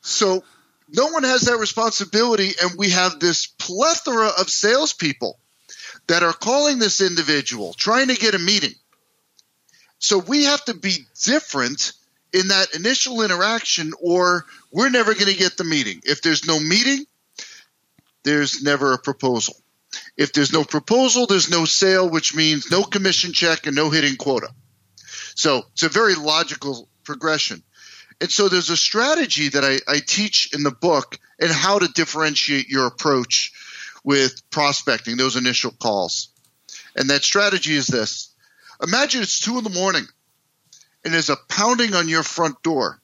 So 0.03 0.43
no 0.89 1.07
one 1.07 1.23
has 1.23 1.41
that 1.43 1.57
responsibility, 1.57 2.51
and 2.61 2.77
we 2.77 2.91
have 2.91 3.19
this 3.19 3.47
plethora 3.47 4.27
of 4.39 4.49
salespeople 4.49 5.39
that 6.07 6.23
are 6.23 6.33
calling 6.33 6.77
this 6.77 7.01
individual, 7.01 7.73
trying 7.73 8.09
to 8.09 8.15
get 8.15 8.35
a 8.35 8.39
meeting. 8.39 8.73
So 9.99 10.19
we 10.19 10.43
have 10.43 10.63
to 10.65 10.73
be 10.73 11.07
different 11.23 11.93
in 12.33 12.49
that 12.49 12.75
initial 12.75 13.21
interaction, 13.21 13.93
or 14.01 14.45
we're 14.71 14.89
never 14.89 15.13
going 15.13 15.31
to 15.31 15.37
get 15.37 15.55
the 15.55 15.63
meeting. 15.63 16.01
If 16.03 16.21
there's 16.21 16.45
no 16.45 16.59
meeting, 16.59 17.05
there's 18.23 18.61
never 18.61 18.93
a 18.93 18.97
proposal. 18.97 19.55
If 20.17 20.33
there's 20.33 20.51
no 20.51 20.63
proposal, 20.63 21.27
there's 21.27 21.49
no 21.49 21.65
sale, 21.65 22.09
which 22.09 22.35
means 22.35 22.69
no 22.69 22.83
commission 22.83 23.31
check 23.31 23.67
and 23.67 23.75
no 23.75 23.89
hitting 23.89 24.17
quota. 24.17 24.49
So 25.35 25.63
it's 25.71 25.83
a 25.83 25.89
very 25.89 26.15
logical 26.15 26.89
progression. 27.03 27.63
And 28.21 28.31
so 28.31 28.49
there's 28.49 28.69
a 28.69 28.77
strategy 28.77 29.49
that 29.49 29.63
I, 29.63 29.79
I 29.91 29.99
teach 29.99 30.53
in 30.53 30.63
the 30.63 30.71
book 30.71 31.19
and 31.39 31.51
how 31.51 31.79
to 31.79 31.87
differentiate 31.87 32.69
your 32.69 32.87
approach 32.87 33.51
with 34.03 34.49
prospecting, 34.49 35.17
those 35.17 35.35
initial 35.35 35.71
calls. 35.71 36.29
And 36.95 37.09
that 37.09 37.23
strategy 37.23 37.75
is 37.75 37.87
this 37.87 38.33
Imagine 38.81 39.21
it's 39.21 39.39
two 39.39 39.57
in 39.57 39.63
the 39.63 39.69
morning 39.69 40.05
and 41.03 41.13
there's 41.13 41.29
a 41.29 41.37
pounding 41.47 41.93
on 41.93 42.09
your 42.09 42.23
front 42.23 42.61
door. 42.63 42.99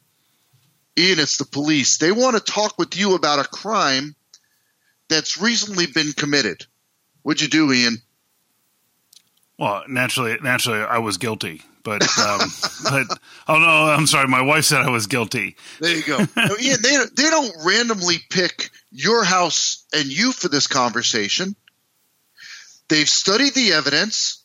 Ian, 0.98 1.20
it's 1.20 1.38
the 1.38 1.46
police. 1.46 1.98
They 1.98 2.12
want 2.12 2.36
to 2.36 2.52
talk 2.52 2.78
with 2.78 2.98
you 2.98 3.16
about 3.16 3.40
a 3.40 3.48
crime 3.48 4.16
that's 5.08 5.40
recently 5.40 5.86
been 5.88 6.12
committed. 6.14 6.66
What'd 7.22 7.42
you 7.42 7.48
do, 7.48 7.72
Ian? 7.72 8.02
Well, 9.58 9.84
naturally, 9.88 10.38
naturally, 10.42 10.82
I 10.82 11.00
was 11.00 11.18
guilty 11.18 11.62
but 11.90 12.04
um, 12.20 12.40
but 12.84 13.20
oh 13.48 13.58
no, 13.58 13.92
I'm 13.92 14.06
sorry. 14.06 14.28
My 14.28 14.42
wife 14.42 14.66
said 14.66 14.82
I 14.82 14.90
was 14.90 15.08
guilty. 15.08 15.56
There 15.80 15.96
you 15.96 16.04
go. 16.04 16.18
no, 16.20 16.56
Ian, 16.62 16.82
they 16.82 16.98
they 17.16 17.30
don't 17.30 17.54
randomly 17.66 18.18
pick 18.30 18.70
your 18.92 19.24
house 19.24 19.86
and 19.94 20.06
you 20.06 20.32
for 20.32 20.50
this 20.50 20.68
conversation. 20.68 21.56
They've 22.90 23.10
studied 23.10 23.54
the 23.54 23.74
evidence, 23.74 24.44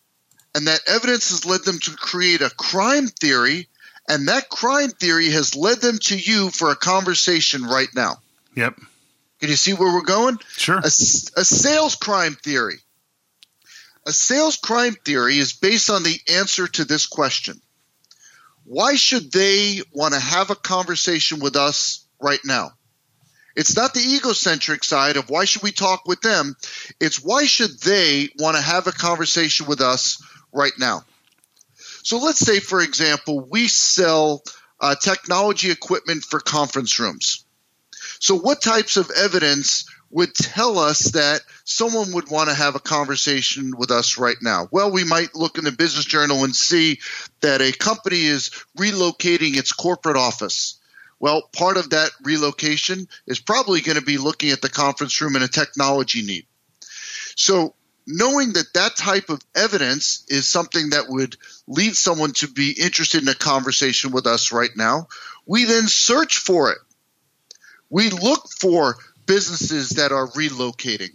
and 0.54 0.66
that 0.66 0.80
evidence 0.86 1.30
has 1.30 1.44
led 1.44 1.64
them 1.64 1.78
to 1.80 1.90
create 1.92 2.40
a 2.40 2.50
crime 2.50 3.08
theory, 3.08 3.68
and 4.08 4.28
that 4.28 4.48
crime 4.48 4.90
theory 4.90 5.30
has 5.30 5.54
led 5.54 5.80
them 5.80 5.98
to 6.04 6.16
you 6.16 6.50
for 6.50 6.70
a 6.70 6.76
conversation 6.76 7.64
right 7.64 7.88
now. 7.94 8.16
Yep. 8.54 8.78
Can 9.40 9.50
you 9.50 9.56
see 9.56 9.74
where 9.74 9.92
we're 9.92 10.02
going? 10.02 10.38
Sure. 10.56 10.78
A, 10.78 10.86
a 10.86 11.44
sales 11.44 11.96
crime 11.96 12.36
theory. 12.42 12.78
A 14.06 14.12
sales 14.12 14.56
crime 14.56 14.96
theory 15.04 15.38
is 15.38 15.54
based 15.54 15.88
on 15.88 16.02
the 16.02 16.20
answer 16.28 16.68
to 16.68 16.84
this 16.84 17.06
question 17.06 17.60
Why 18.64 18.96
should 18.96 19.32
they 19.32 19.80
want 19.92 20.14
to 20.14 20.20
have 20.20 20.50
a 20.50 20.56
conversation 20.56 21.40
with 21.40 21.56
us 21.56 22.06
right 22.20 22.40
now? 22.44 22.72
It's 23.56 23.76
not 23.76 23.94
the 23.94 24.00
egocentric 24.00 24.82
side 24.82 25.16
of 25.16 25.30
why 25.30 25.44
should 25.44 25.62
we 25.62 25.72
talk 25.72 26.06
with 26.06 26.20
them. 26.20 26.56
It's 27.00 27.22
why 27.22 27.44
should 27.44 27.80
they 27.80 28.30
want 28.38 28.56
to 28.56 28.62
have 28.62 28.86
a 28.86 28.92
conversation 28.92 29.66
with 29.66 29.80
us 29.80 30.20
right 30.52 30.72
now. 30.78 31.04
So 32.02 32.18
let's 32.18 32.40
say, 32.40 32.60
for 32.60 32.80
example, 32.80 33.40
we 33.50 33.68
sell 33.68 34.42
uh, 34.80 34.94
technology 34.94 35.70
equipment 35.70 36.24
for 36.24 36.40
conference 36.40 36.98
rooms. 36.98 37.44
So, 38.20 38.36
what 38.36 38.62
types 38.62 38.96
of 38.96 39.10
evidence 39.10 39.86
would 40.14 40.32
tell 40.32 40.78
us 40.78 41.10
that 41.10 41.40
someone 41.64 42.12
would 42.12 42.30
want 42.30 42.48
to 42.48 42.54
have 42.54 42.76
a 42.76 42.80
conversation 42.80 43.76
with 43.76 43.90
us 43.90 44.16
right 44.16 44.36
now? 44.40 44.68
Well, 44.70 44.92
we 44.92 45.02
might 45.02 45.34
look 45.34 45.58
in 45.58 45.64
the 45.64 45.72
business 45.72 46.04
journal 46.04 46.44
and 46.44 46.54
see 46.54 47.00
that 47.40 47.60
a 47.60 47.72
company 47.72 48.20
is 48.22 48.50
relocating 48.78 49.56
its 49.56 49.72
corporate 49.72 50.16
office. 50.16 50.78
Well, 51.18 51.42
part 51.52 51.78
of 51.78 51.90
that 51.90 52.12
relocation 52.22 53.08
is 53.26 53.40
probably 53.40 53.80
going 53.80 53.98
to 53.98 54.04
be 54.04 54.16
looking 54.16 54.50
at 54.50 54.62
the 54.62 54.68
conference 54.68 55.20
room 55.20 55.34
and 55.34 55.44
a 55.44 55.48
technology 55.48 56.22
need. 56.22 56.46
So, 57.34 57.74
knowing 58.06 58.52
that 58.52 58.72
that 58.74 58.94
type 58.94 59.30
of 59.30 59.42
evidence 59.56 60.24
is 60.28 60.46
something 60.46 60.90
that 60.90 61.08
would 61.08 61.36
lead 61.66 61.96
someone 61.96 62.34
to 62.34 62.46
be 62.46 62.70
interested 62.70 63.22
in 63.22 63.28
a 63.28 63.34
conversation 63.34 64.12
with 64.12 64.28
us 64.28 64.52
right 64.52 64.76
now, 64.76 65.08
we 65.44 65.64
then 65.64 65.88
search 65.88 66.38
for 66.38 66.70
it. 66.70 66.78
We 67.90 68.10
look 68.10 68.48
for 68.60 68.96
businesses 69.26 69.90
that 69.90 70.12
are 70.12 70.28
relocating. 70.28 71.10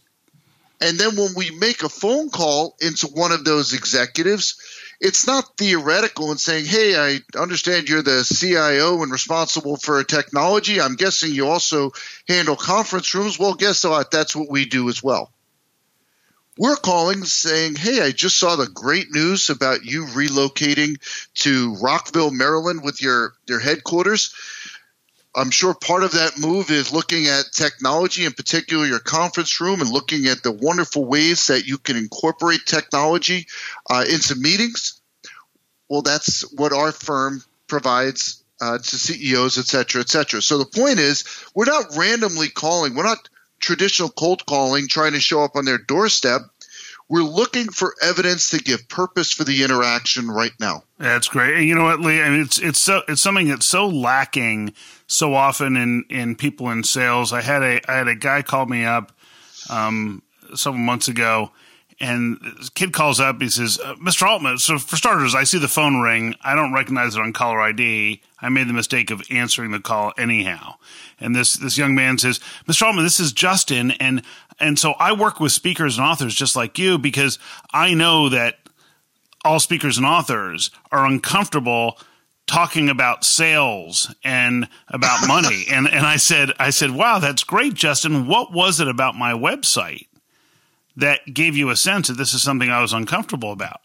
And 0.82 0.98
then 0.98 1.16
when 1.16 1.34
we 1.36 1.52
make 1.52 1.84
a 1.84 1.90
phone 1.90 2.30
call 2.30 2.76
into 2.80 3.08
one 3.08 3.32
of 3.32 3.44
those 3.44 3.74
executives, 3.74 4.56
it's 5.02 5.28
not 5.28 5.58
theoretical 5.58 6.32
and 6.32 6.40
saying, 6.40 6.66
hey, 6.66 6.96
I 6.96 7.40
understand 7.40 7.88
you're 7.88 8.02
the 8.02 8.24
CIO 8.24 9.02
and 9.02 9.12
responsible 9.12 9.78
for 9.78 10.04
technology. 10.04 10.80
I'm 10.80 10.96
guessing 10.96 11.34
you 11.34 11.48
also 11.48 11.92
handle 12.28 12.56
conference 12.56 13.14
rooms. 13.14 13.40
Well, 13.40 13.54
guess 13.54 13.84
what? 13.84 14.12
That's 14.12 14.36
what 14.36 14.50
we 14.50 14.66
do 14.66 14.90
as 14.90 15.02
well. 15.02 15.32
We're 16.58 16.76
calling 16.76 17.24
saying, 17.24 17.76
hey, 17.76 18.02
I 18.02 18.12
just 18.12 18.38
saw 18.38 18.58
the 18.58 18.68
great 18.68 19.12
news 19.12 19.50
about 19.50 19.86
you 19.86 20.06
relocating 20.08 20.98
to 21.36 21.76
Rockville, 21.76 22.32
Maryland 22.32 22.84
with 22.84 23.02
your, 23.02 23.34
your 23.48 23.60
headquarters. 23.60 24.36
I'm 25.36 25.52
sure 25.52 25.74
part 25.74 26.04
of 26.04 26.12
that 26.14 26.40
move 26.40 26.72
is 26.72 26.92
looking 26.92 27.28
at 27.28 27.52
technology, 27.54 28.26
in 28.26 28.34
particular 28.34 28.86
your 28.86 29.00
conference 29.00 29.62
room, 29.62 29.82
and 29.82 29.90
looking 29.90 30.26
at 30.26 30.42
the 30.42 30.52
wonderful 30.52 31.06
ways 31.06 31.48
that 31.48 31.68
you 31.68 31.78
can 31.78 31.98
incorporate 31.98 32.66
technology 32.66 33.48
uh, 33.90 34.06
into 34.10 34.36
meetings. 34.36 35.00
Well, 35.88 36.02
that's 36.02 36.42
what 36.54 36.74
our 36.74 36.92
firm 36.92 37.44
provides 37.68 38.44
uh, 38.62 38.78
to 38.78 38.96
CEOs, 38.96 39.58
et 39.58 39.66
cetera, 39.66 40.02
et 40.02 40.10
cetera. 40.10 40.42
So 40.42 40.58
the 40.58 40.66
point 40.66 41.00
is, 41.00 41.24
we're 41.56 41.66
not 41.66 41.96
randomly 41.96 42.50
calling. 42.50 42.96
We're 42.96 43.04
not 43.04 43.30
traditional 43.60 44.10
cold 44.10 44.46
calling, 44.46 44.88
trying 44.88 45.14
to 45.14 45.20
show 45.20 45.44
up 45.44 45.56
on 45.56 45.66
their 45.66 45.78
doorstep. 45.78 46.42
We're 47.10 47.24
looking 47.24 47.70
for 47.70 47.96
evidence 48.04 48.52
to 48.52 48.60
give 48.60 48.88
purpose 48.88 49.34
for 49.34 49.44
the 49.44 49.64
interaction 49.64 50.30
right 50.30 50.54
now. 50.60 50.84
That's 51.00 51.28
great. 51.28 51.56
And 51.56 51.66
you 51.66 51.74
know 51.74 51.84
what, 51.84 52.00
Lee? 52.00 52.22
I 52.22 52.30
mean, 52.30 52.42
it's 52.42 52.60
it's 52.60 52.80
so 52.80 53.02
it's 53.08 53.22
something 53.22 53.48
that's 53.48 53.66
so 53.66 53.88
lacking 53.88 54.74
so 55.08 55.34
often 55.34 55.76
in 55.76 56.06
in 56.10 56.36
people 56.36 56.70
in 56.70 56.84
sales. 56.84 57.34
I 57.34 57.42
had 57.42 57.64
a 57.64 57.92
I 57.92 57.96
had 57.96 58.08
a 58.08 58.16
guy 58.16 58.44
call 58.44 58.68
me 58.68 58.86
up 58.86 59.12
um, 59.70 60.22
several 60.56 60.84
months 60.84 61.08
ago, 61.08 61.52
and 62.00 62.40
this 62.58 62.70
kid 62.70 62.94
calls 62.94 63.20
up. 63.20 63.42
He 63.42 63.50
says, 63.50 63.80
uh, 63.84 63.96
"Mr. 63.96 64.28
Altman." 64.28 64.58
So 64.58 64.80
for 64.80 64.96
starters, 64.96 65.36
I 65.36 65.44
see 65.44 65.58
the 65.58 65.68
phone 65.68 66.00
ring. 66.00 66.36
I 66.42 66.56
don't 66.56 66.74
recognize 66.74 67.16
it 67.16 67.22
on 67.22 67.34
caller 67.34 67.62
ID. 67.62 68.22
I 68.42 68.50
made 68.50 68.68
the 68.68 68.74
mistake 68.74 69.12
of 69.12 69.22
answering 69.30 69.72
the 69.72 69.80
call 69.80 70.14
anyhow. 70.18 70.76
And 71.20 71.36
this 71.36 71.54
this 71.54 71.78
young 71.78 71.96
man 71.96 72.18
says, 72.18 72.40
"Mr. 72.68 72.84
Altman, 72.84 73.04
this 73.04 73.20
is 73.20 73.34
Justin," 73.34 73.92
and 73.92 74.22
and 74.60 74.80
so 74.80 74.94
I 74.94 75.12
work 75.12 75.40
with 75.40 75.52
speakers 75.52 75.98
and 75.98 76.08
authors 76.08 76.36
just 76.36 76.56
like 76.56 76.80
you 76.80 76.98
because 76.98 77.38
I 77.74 77.94
know 77.94 78.30
that 78.30 78.60
all 79.44 79.60
speakers 79.60 79.98
and 79.98 80.06
authors 80.06 80.70
are 80.92 81.06
uncomfortable 81.06 81.98
talking 82.46 82.90
about 82.90 83.24
sales 83.24 84.14
and 84.24 84.68
about 84.88 85.28
money. 85.28 85.66
and 85.72 85.88
and 85.88 86.06
I 86.06 86.16
said 86.16 86.52
I 86.60 86.70
said, 86.70 86.92
"Wow, 86.92 87.20
that's 87.20 87.44
great, 87.44 87.74
Justin. 87.74 88.28
What 88.28 88.54
was 88.54 88.80
it 88.80 88.88
about 88.88 89.16
my 89.16 89.34
website 89.34 90.08
that 90.98 91.34
gave 91.34 91.56
you 91.56 91.70
a 91.70 91.76
sense 91.76 92.08
that 92.08 92.18
this 92.18 92.34
is 92.34 92.42
something 92.42 92.70
I 92.70 92.82
was 92.82 92.94
uncomfortable 92.94 93.52
about?" 93.52 93.82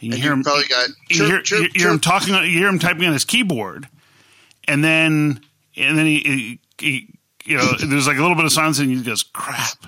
And 0.00 0.08
you 0.08 0.12
and 0.12 0.22
hear 0.22 0.32
him 0.32 0.42
probably 0.42 0.64
got 0.64 0.88
you, 1.08 1.26
hear, 1.26 1.42
chirp, 1.42 1.74
you 1.74 1.80
hear 1.82 1.90
him 1.90 2.00
talking 2.00 2.34
you 2.34 2.58
hear 2.58 2.68
him 2.68 2.78
typing 2.78 3.06
on 3.06 3.12
his 3.12 3.24
keyboard. 3.24 3.88
And 4.68 4.82
then 4.82 5.40
and 5.76 5.96
then 5.96 6.06
he, 6.06 6.60
he 6.78 7.08
you 7.44 7.56
know, 7.56 7.72
there's 7.84 8.06
like 8.06 8.18
a 8.18 8.22
little 8.22 8.36
bit 8.36 8.44
of 8.44 8.52
silence 8.52 8.78
and 8.78 8.90
he 8.90 9.02
goes, 9.02 9.22
"Crap." 9.22 9.86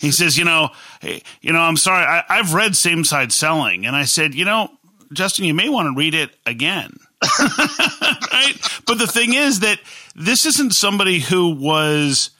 He 0.00 0.10
says, 0.10 0.36
"You 0.36 0.44
know, 0.44 0.70
hey, 1.00 1.22
you 1.40 1.52
know, 1.52 1.60
I'm 1.60 1.76
sorry. 1.76 2.04
I, 2.04 2.24
I've 2.28 2.54
read 2.54 2.76
Same 2.76 3.04
Side 3.04 3.32
Selling." 3.32 3.86
And 3.86 3.96
I 3.96 4.04
said, 4.04 4.34
"You 4.34 4.44
know, 4.44 4.70
Justin, 5.12 5.44
you 5.44 5.54
may 5.54 5.68
want 5.68 5.86
to 5.86 5.98
read 5.98 6.14
it 6.14 6.30
again." 6.46 6.96
right? 7.40 8.54
But 8.86 8.98
the 8.98 9.08
thing 9.08 9.34
is 9.34 9.60
that 9.60 9.80
this 10.14 10.46
isn't 10.46 10.74
somebody 10.74 11.18
who 11.18 11.50
was 11.50 12.30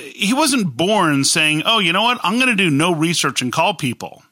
he 0.00 0.34
wasn't 0.34 0.76
born 0.76 1.24
saying, 1.24 1.62
"Oh, 1.64 1.78
you 1.78 1.92
know 1.92 2.02
what? 2.02 2.18
I'm 2.22 2.34
going 2.34 2.48
to 2.48 2.56
do 2.56 2.70
no 2.70 2.94
research 2.94 3.42
and 3.42 3.52
call 3.52 3.74
people." 3.74 4.22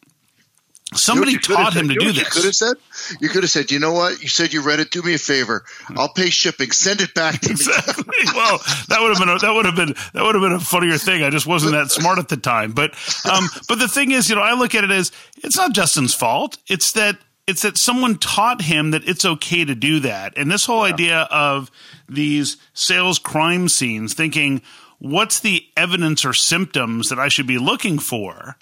Somebody 0.94 1.32
you 1.32 1.36
know 1.36 1.54
taught 1.54 1.74
him 1.74 1.88
said, 1.88 1.94
to 1.94 2.00
do 2.00 2.12
this. 2.12 2.18
You 2.18 2.24
could 2.24 2.44
have 2.44 2.54
said, 2.54 2.76
"You 3.20 3.28
could 3.28 3.42
have 3.42 3.50
said, 3.50 3.70
you 3.70 3.78
know 3.78 3.92
what? 3.92 4.22
You 4.22 4.28
said 4.28 4.54
you 4.54 4.62
read 4.62 4.80
it. 4.80 4.90
Do 4.90 5.02
me 5.02 5.12
a 5.12 5.18
favor. 5.18 5.64
I'll 5.96 6.08
pay 6.08 6.30
shipping. 6.30 6.70
Send 6.70 7.02
it 7.02 7.12
back 7.12 7.40
to 7.42 7.50
exactly. 7.50 8.04
me." 8.04 8.30
well, 8.34 8.58
that 8.88 8.98
would 9.00 9.10
have 9.10 9.18
been 9.18 9.28
a, 9.28 9.38
that 9.38 9.52
would 9.52 9.66
have 9.66 9.76
been 9.76 9.94
that 10.14 10.24
would 10.24 10.34
have 10.34 10.42
been 10.42 10.52
a 10.52 10.60
funnier 10.60 10.96
thing. 10.96 11.22
I 11.22 11.30
just 11.30 11.46
wasn't 11.46 11.72
that 11.72 11.90
smart 11.90 12.18
at 12.18 12.28
the 12.28 12.38
time. 12.38 12.72
But 12.72 12.94
um, 13.30 13.48
but 13.68 13.78
the 13.78 13.88
thing 13.88 14.12
is, 14.12 14.30
you 14.30 14.36
know, 14.36 14.42
I 14.42 14.54
look 14.54 14.74
at 14.74 14.82
it 14.82 14.90
as 14.90 15.12
it's 15.36 15.58
not 15.58 15.74
Justin's 15.74 16.14
fault. 16.14 16.56
It's 16.68 16.92
that 16.92 17.18
it's 17.46 17.62
that 17.62 17.76
someone 17.76 18.16
taught 18.16 18.62
him 18.62 18.92
that 18.92 19.06
it's 19.06 19.26
okay 19.26 19.66
to 19.66 19.74
do 19.74 20.00
that. 20.00 20.38
And 20.38 20.50
this 20.50 20.64
whole 20.64 20.86
yeah. 20.86 20.94
idea 20.94 21.20
of 21.30 21.70
these 22.08 22.56
sales 22.72 23.18
crime 23.18 23.68
scenes, 23.68 24.14
thinking, 24.14 24.62
what's 24.98 25.40
the 25.40 25.64
evidence 25.76 26.24
or 26.24 26.32
symptoms 26.32 27.08
that 27.08 27.18
I 27.18 27.28
should 27.28 27.46
be 27.46 27.58
looking 27.58 27.98
for 27.98 28.56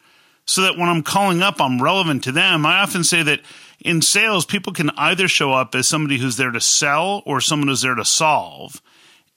so 0.46 0.62
that 0.62 0.78
when 0.78 0.88
I'm 0.88 1.02
calling 1.02 1.42
up, 1.42 1.60
I'm 1.60 1.82
relevant 1.82 2.24
to 2.24 2.32
them? 2.32 2.66
I 2.66 2.80
often 2.80 3.04
say 3.04 3.22
that 3.22 3.40
in 3.80 4.02
sales, 4.02 4.46
people 4.46 4.72
can 4.72 4.90
either 4.96 5.28
show 5.28 5.52
up 5.52 5.74
as 5.74 5.88
somebody 5.88 6.18
who's 6.18 6.36
there 6.36 6.50
to 6.50 6.60
sell 6.60 7.22
or 7.26 7.40
someone 7.40 7.68
who's 7.68 7.82
there 7.82 7.94
to 7.94 8.04
solve. 8.04 8.80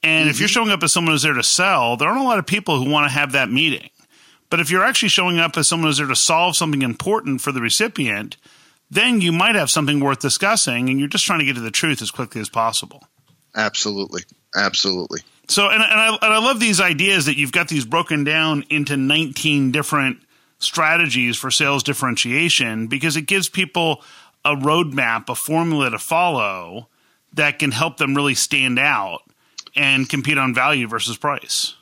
And 0.02 0.22
mm-hmm. 0.22 0.30
if 0.30 0.40
you're 0.40 0.48
showing 0.48 0.70
up 0.70 0.82
as 0.82 0.92
someone 0.92 1.12
who's 1.12 1.22
there 1.22 1.34
to 1.34 1.42
sell, 1.42 1.96
there 1.96 2.08
aren't 2.08 2.22
a 2.22 2.24
lot 2.24 2.38
of 2.38 2.46
people 2.46 2.82
who 2.82 2.90
want 2.90 3.06
to 3.06 3.12
have 3.12 3.32
that 3.32 3.50
meeting. 3.50 3.90
But 4.48 4.60
if 4.60 4.70
you're 4.70 4.84
actually 4.84 5.10
showing 5.10 5.38
up 5.38 5.56
as 5.56 5.68
someone 5.68 5.88
who's 5.88 5.98
there 5.98 6.06
to 6.06 6.16
solve 6.16 6.56
something 6.56 6.82
important 6.82 7.40
for 7.40 7.52
the 7.52 7.60
recipient, 7.60 8.36
then 8.90 9.20
you 9.20 9.30
might 9.30 9.54
have 9.54 9.70
something 9.70 10.00
worth 10.00 10.18
discussing 10.18 10.88
and 10.88 10.98
you're 10.98 11.08
just 11.08 11.24
trying 11.24 11.38
to 11.38 11.44
get 11.44 11.54
to 11.54 11.60
the 11.60 11.70
truth 11.70 12.02
as 12.02 12.10
quickly 12.10 12.40
as 12.40 12.48
possible. 12.48 13.04
Absolutely. 13.54 14.22
Absolutely. 14.56 15.20
So, 15.50 15.68
and, 15.68 15.82
and, 15.82 16.00
I, 16.00 16.08
and 16.22 16.32
I 16.32 16.38
love 16.38 16.60
these 16.60 16.80
ideas 16.80 17.26
that 17.26 17.36
you've 17.36 17.52
got 17.52 17.68
these 17.68 17.84
broken 17.84 18.24
down 18.24 18.64
into 18.70 18.96
19 18.96 19.72
different 19.72 20.20
strategies 20.58 21.36
for 21.36 21.50
sales 21.50 21.82
differentiation 21.82 22.86
because 22.86 23.16
it 23.16 23.22
gives 23.22 23.48
people 23.48 24.02
a 24.44 24.54
roadmap, 24.54 25.28
a 25.28 25.34
formula 25.34 25.90
to 25.90 25.98
follow 25.98 26.88
that 27.32 27.58
can 27.58 27.72
help 27.72 27.96
them 27.96 28.14
really 28.14 28.34
stand 28.34 28.78
out 28.78 29.22
and 29.74 30.08
compete 30.08 30.38
on 30.38 30.54
value 30.54 30.86
versus 30.86 31.16
price. 31.16 31.74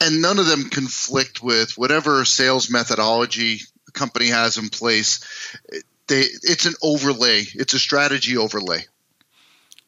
And 0.00 0.20
none 0.20 0.38
of 0.38 0.46
them 0.46 0.68
conflict 0.68 1.42
with 1.42 1.78
whatever 1.78 2.24
sales 2.24 2.70
methodology 2.70 3.60
the 3.86 3.92
company 3.92 4.28
has 4.28 4.58
in 4.58 4.68
place 4.68 5.20
they 6.06 6.24
it's 6.42 6.66
an 6.66 6.74
overlay. 6.82 7.44
It's 7.54 7.74
a 7.74 7.78
strategy 7.78 8.36
overlay. 8.36 8.84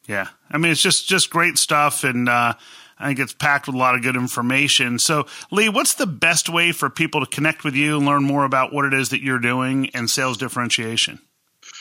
Yeah, 0.07 0.29
I 0.51 0.59
mean 0.59 0.73
it's 0.73 0.83
just 0.83 1.09
just 1.09 1.31
great 1.31 1.59
stuff, 1.59 2.05
and 2.05 2.29
uh, 2.29 2.55
I 2.99 3.07
think 3.07 3.21
it's 3.21 3.33
packed 3.33 3.67
with 3.67 3.77
a 3.77 3.79
lot 3.79 3.95
of 3.95 4.03
good 4.03 4.17
information. 4.17 4.99
So, 4.99 5.27
Lee, 5.51 5.69
what's 5.69 5.95
the 5.95 6.07
best 6.07 6.49
way 6.49 6.73
for 6.73 6.89
people 6.91 7.21
to 7.21 7.27
connect 7.27 7.65
with 7.65 7.75
you 7.75 7.97
and 7.97 8.07
learn 8.07 8.25
more 8.25 8.45
about 8.45 8.73
what 8.73 8.85
it 8.85 8.95
is 8.95 9.11
that 9.11 9.23
you're 9.23 9.39
doing 9.39 9.91
and 9.95 10.11
sales 10.11 10.37
differentiation? 10.37 11.21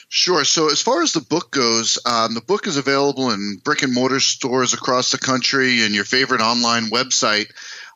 Sure. 0.09 0.45
So, 0.45 0.69
as 0.69 0.81
far 0.81 1.01
as 1.01 1.13
the 1.13 1.21
book 1.21 1.51
goes, 1.51 1.99
um, 2.05 2.33
the 2.33 2.41
book 2.41 2.67
is 2.67 2.75
available 2.77 3.31
in 3.31 3.59
brick 3.63 3.83
and 3.83 3.93
mortar 3.93 4.19
stores 4.19 4.73
across 4.73 5.11
the 5.11 5.17
country 5.17 5.83
and 5.83 5.93
your 5.93 6.05
favorite 6.05 6.41
online 6.41 6.89
website. 6.89 7.51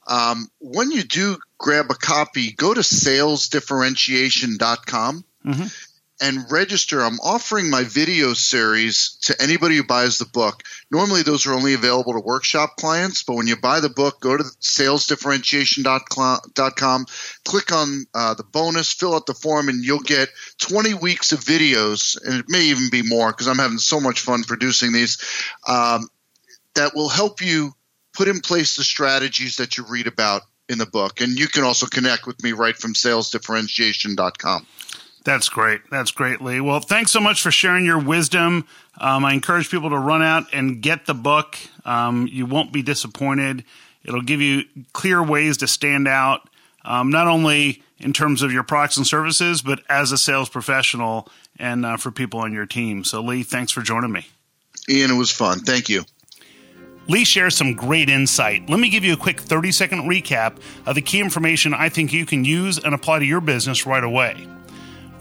Um, 0.07 0.49
when 0.59 0.91
you 0.91 1.03
do 1.03 1.37
grab 1.57 1.91
a 1.91 1.95
copy, 1.95 2.51
go 2.51 2.73
to 2.73 2.81
salesdifferentiation.com. 2.81 5.25
Mm-hmm 5.45 5.67
and 6.21 6.49
register. 6.51 7.01
I'm 7.01 7.19
offering 7.19 7.69
my 7.69 7.83
video 7.83 8.33
series 8.33 9.17
to 9.23 9.35
anybody 9.41 9.75
who 9.75 9.83
buys 9.83 10.19
the 10.19 10.25
book. 10.25 10.63
Normally, 10.91 11.23
those 11.23 11.47
are 11.47 11.53
only 11.53 11.73
available 11.73 12.13
to 12.13 12.19
workshop 12.19 12.75
clients, 12.77 13.23
but 13.23 13.35
when 13.35 13.47
you 13.47 13.55
buy 13.55 13.79
the 13.79 13.89
book, 13.89 14.21
go 14.21 14.37
to 14.37 14.43
salesdifferentiation.com, 14.43 17.05
click 17.43 17.71
on 17.71 18.05
uh, 18.13 18.35
the 18.35 18.43
bonus, 18.43 18.93
fill 18.93 19.15
out 19.15 19.25
the 19.25 19.33
form, 19.33 19.67
and 19.67 19.83
you'll 19.83 19.97
get 19.99 20.29
20 20.59 20.93
weeks 20.93 21.31
of 21.31 21.39
videos, 21.39 22.23
and 22.23 22.35
it 22.35 22.45
may 22.47 22.65
even 22.65 22.91
be 22.91 23.01
more 23.01 23.31
because 23.31 23.47
I'm 23.47 23.57
having 23.57 23.79
so 23.79 23.99
much 23.99 24.19
fun 24.19 24.43
producing 24.43 24.93
these, 24.93 25.17
um, 25.67 26.07
that 26.75 26.93
will 26.95 27.09
help 27.09 27.41
you 27.41 27.73
put 28.13 28.27
in 28.27 28.41
place 28.41 28.75
the 28.75 28.83
strategies 28.83 29.55
that 29.57 29.77
you 29.77 29.85
read 29.85 30.05
about 30.05 30.43
in 30.69 30.77
the 30.77 30.85
book. 30.85 31.19
And 31.19 31.39
you 31.39 31.47
can 31.47 31.63
also 31.63 31.87
connect 31.87 32.27
with 32.27 32.43
me 32.43 32.51
right 32.51 32.77
from 32.77 32.93
salesdifferentiation.com. 32.93 34.67
That's 35.23 35.49
great. 35.49 35.81
That's 35.91 36.11
great, 36.11 36.41
Lee. 36.41 36.61
Well, 36.61 36.79
thanks 36.79 37.11
so 37.11 37.19
much 37.19 37.41
for 37.41 37.51
sharing 37.51 37.85
your 37.85 37.99
wisdom. 37.99 38.65
Um, 38.99 39.23
I 39.23 39.33
encourage 39.33 39.69
people 39.69 39.91
to 39.91 39.97
run 39.97 40.23
out 40.23 40.45
and 40.51 40.81
get 40.81 41.05
the 41.05 41.13
book. 41.13 41.57
Um, 41.85 42.27
you 42.31 42.45
won't 42.45 42.73
be 42.73 42.81
disappointed. 42.81 43.63
It'll 44.03 44.23
give 44.23 44.41
you 44.41 44.63
clear 44.93 45.21
ways 45.21 45.57
to 45.57 45.67
stand 45.67 46.07
out, 46.07 46.49
um, 46.83 47.11
not 47.11 47.27
only 47.27 47.83
in 47.99 48.13
terms 48.13 48.41
of 48.41 48.51
your 48.51 48.63
products 48.63 48.97
and 48.97 49.05
services, 49.05 49.61
but 49.61 49.81
as 49.89 50.11
a 50.11 50.17
sales 50.17 50.49
professional 50.49 51.27
and 51.59 51.85
uh, 51.85 51.97
for 51.97 52.09
people 52.09 52.39
on 52.39 52.51
your 52.51 52.65
team. 52.65 53.03
So, 53.03 53.21
Lee, 53.21 53.43
thanks 53.43 53.71
for 53.71 53.81
joining 53.81 54.11
me. 54.11 54.27
Ian, 54.89 55.11
it 55.11 55.17
was 55.17 55.31
fun. 55.31 55.59
Thank 55.59 55.87
you. 55.87 56.03
Lee 57.07 57.25
shares 57.25 57.55
some 57.55 57.73
great 57.73 58.09
insight. 58.09 58.69
Let 58.69 58.79
me 58.79 58.89
give 58.89 59.03
you 59.03 59.13
a 59.13 59.17
quick 59.17 59.39
30 59.39 59.71
second 59.71 60.09
recap 60.09 60.57
of 60.87 60.95
the 60.95 61.01
key 61.01 61.19
information 61.19 61.73
I 61.73 61.89
think 61.89 62.11
you 62.11 62.25
can 62.25 62.43
use 62.43 62.79
and 62.79 62.95
apply 62.95 63.19
to 63.19 63.25
your 63.25 63.41
business 63.41 63.85
right 63.85 64.03
away. 64.03 64.47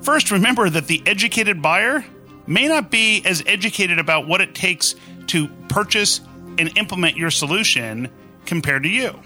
First, 0.03 0.31
remember 0.31 0.69
that 0.71 0.87
the 0.87 1.03
educated 1.07 1.61
buyer 1.61 2.05
may 2.47 2.69
not 2.69 2.91
be 2.91 3.23
as 3.25 3.43
educated 3.47 3.99
about 3.99 4.27
what 4.27 4.41
it 4.41 4.55
takes 4.55 4.95
to 5.29 5.49
purchase 5.69 6.21
and 6.59 6.77
implement 6.77 7.17
your 7.17 7.31
solution 7.31 8.11
compared 8.47 8.83
to 8.83 8.89
you. 8.89 9.19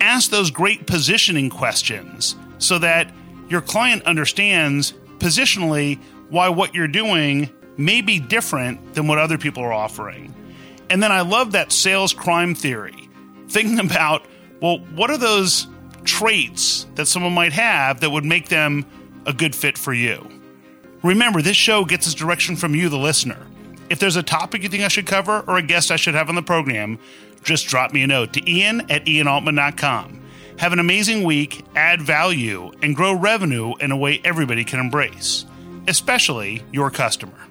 Ask 0.00 0.30
those 0.30 0.50
great 0.50 0.86
positioning 0.86 1.50
questions 1.50 2.36
so 2.58 2.78
that 2.78 3.12
your 3.48 3.60
client 3.60 4.04
understands 4.04 4.94
positionally 5.18 6.00
why 6.28 6.48
what 6.48 6.74
you're 6.74 6.88
doing 6.88 7.50
may 7.76 8.00
be 8.00 8.18
different 8.18 8.94
than 8.94 9.06
what 9.06 9.18
other 9.18 9.38
people 9.38 9.62
are 9.62 9.72
offering. 9.72 10.34
And 10.90 11.02
then 11.02 11.12
I 11.12 11.22
love 11.22 11.52
that 11.52 11.72
sales 11.72 12.12
crime 12.12 12.54
theory, 12.54 13.08
thinking 13.48 13.78
about, 13.80 14.24
well, 14.60 14.78
what 14.94 15.10
are 15.10 15.18
those 15.18 15.66
traits 16.04 16.86
that 16.94 17.06
someone 17.06 17.34
might 17.34 17.52
have 17.52 18.00
that 18.00 18.10
would 18.10 18.24
make 18.24 18.48
them 18.48 18.86
a 19.28 19.32
good 19.32 19.54
fit 19.54 19.78
for 19.78 19.92
you. 19.92 20.26
Remember, 21.04 21.42
this 21.42 21.56
show 21.56 21.84
gets 21.84 22.06
its 22.06 22.14
direction 22.14 22.56
from 22.56 22.74
you, 22.74 22.88
the 22.88 22.98
listener. 22.98 23.46
If 23.90 24.00
there's 24.00 24.16
a 24.16 24.22
topic 24.22 24.62
you 24.62 24.68
think 24.68 24.82
I 24.82 24.88
should 24.88 25.06
cover 25.06 25.44
or 25.46 25.58
a 25.58 25.62
guest 25.62 25.90
I 25.90 25.96
should 25.96 26.14
have 26.14 26.28
on 26.28 26.34
the 26.34 26.42
program, 26.42 26.98
just 27.44 27.68
drop 27.68 27.92
me 27.92 28.02
a 28.02 28.06
note 28.06 28.32
to 28.32 28.50
ian 28.50 28.80
at 28.90 29.04
ianaltman.com. 29.04 30.22
Have 30.58 30.72
an 30.72 30.80
amazing 30.80 31.22
week, 31.22 31.64
add 31.76 32.02
value, 32.02 32.72
and 32.82 32.96
grow 32.96 33.12
revenue 33.12 33.74
in 33.80 33.92
a 33.92 33.96
way 33.96 34.20
everybody 34.24 34.64
can 34.64 34.80
embrace, 34.80 35.44
especially 35.86 36.62
your 36.72 36.90
customer. 36.90 37.47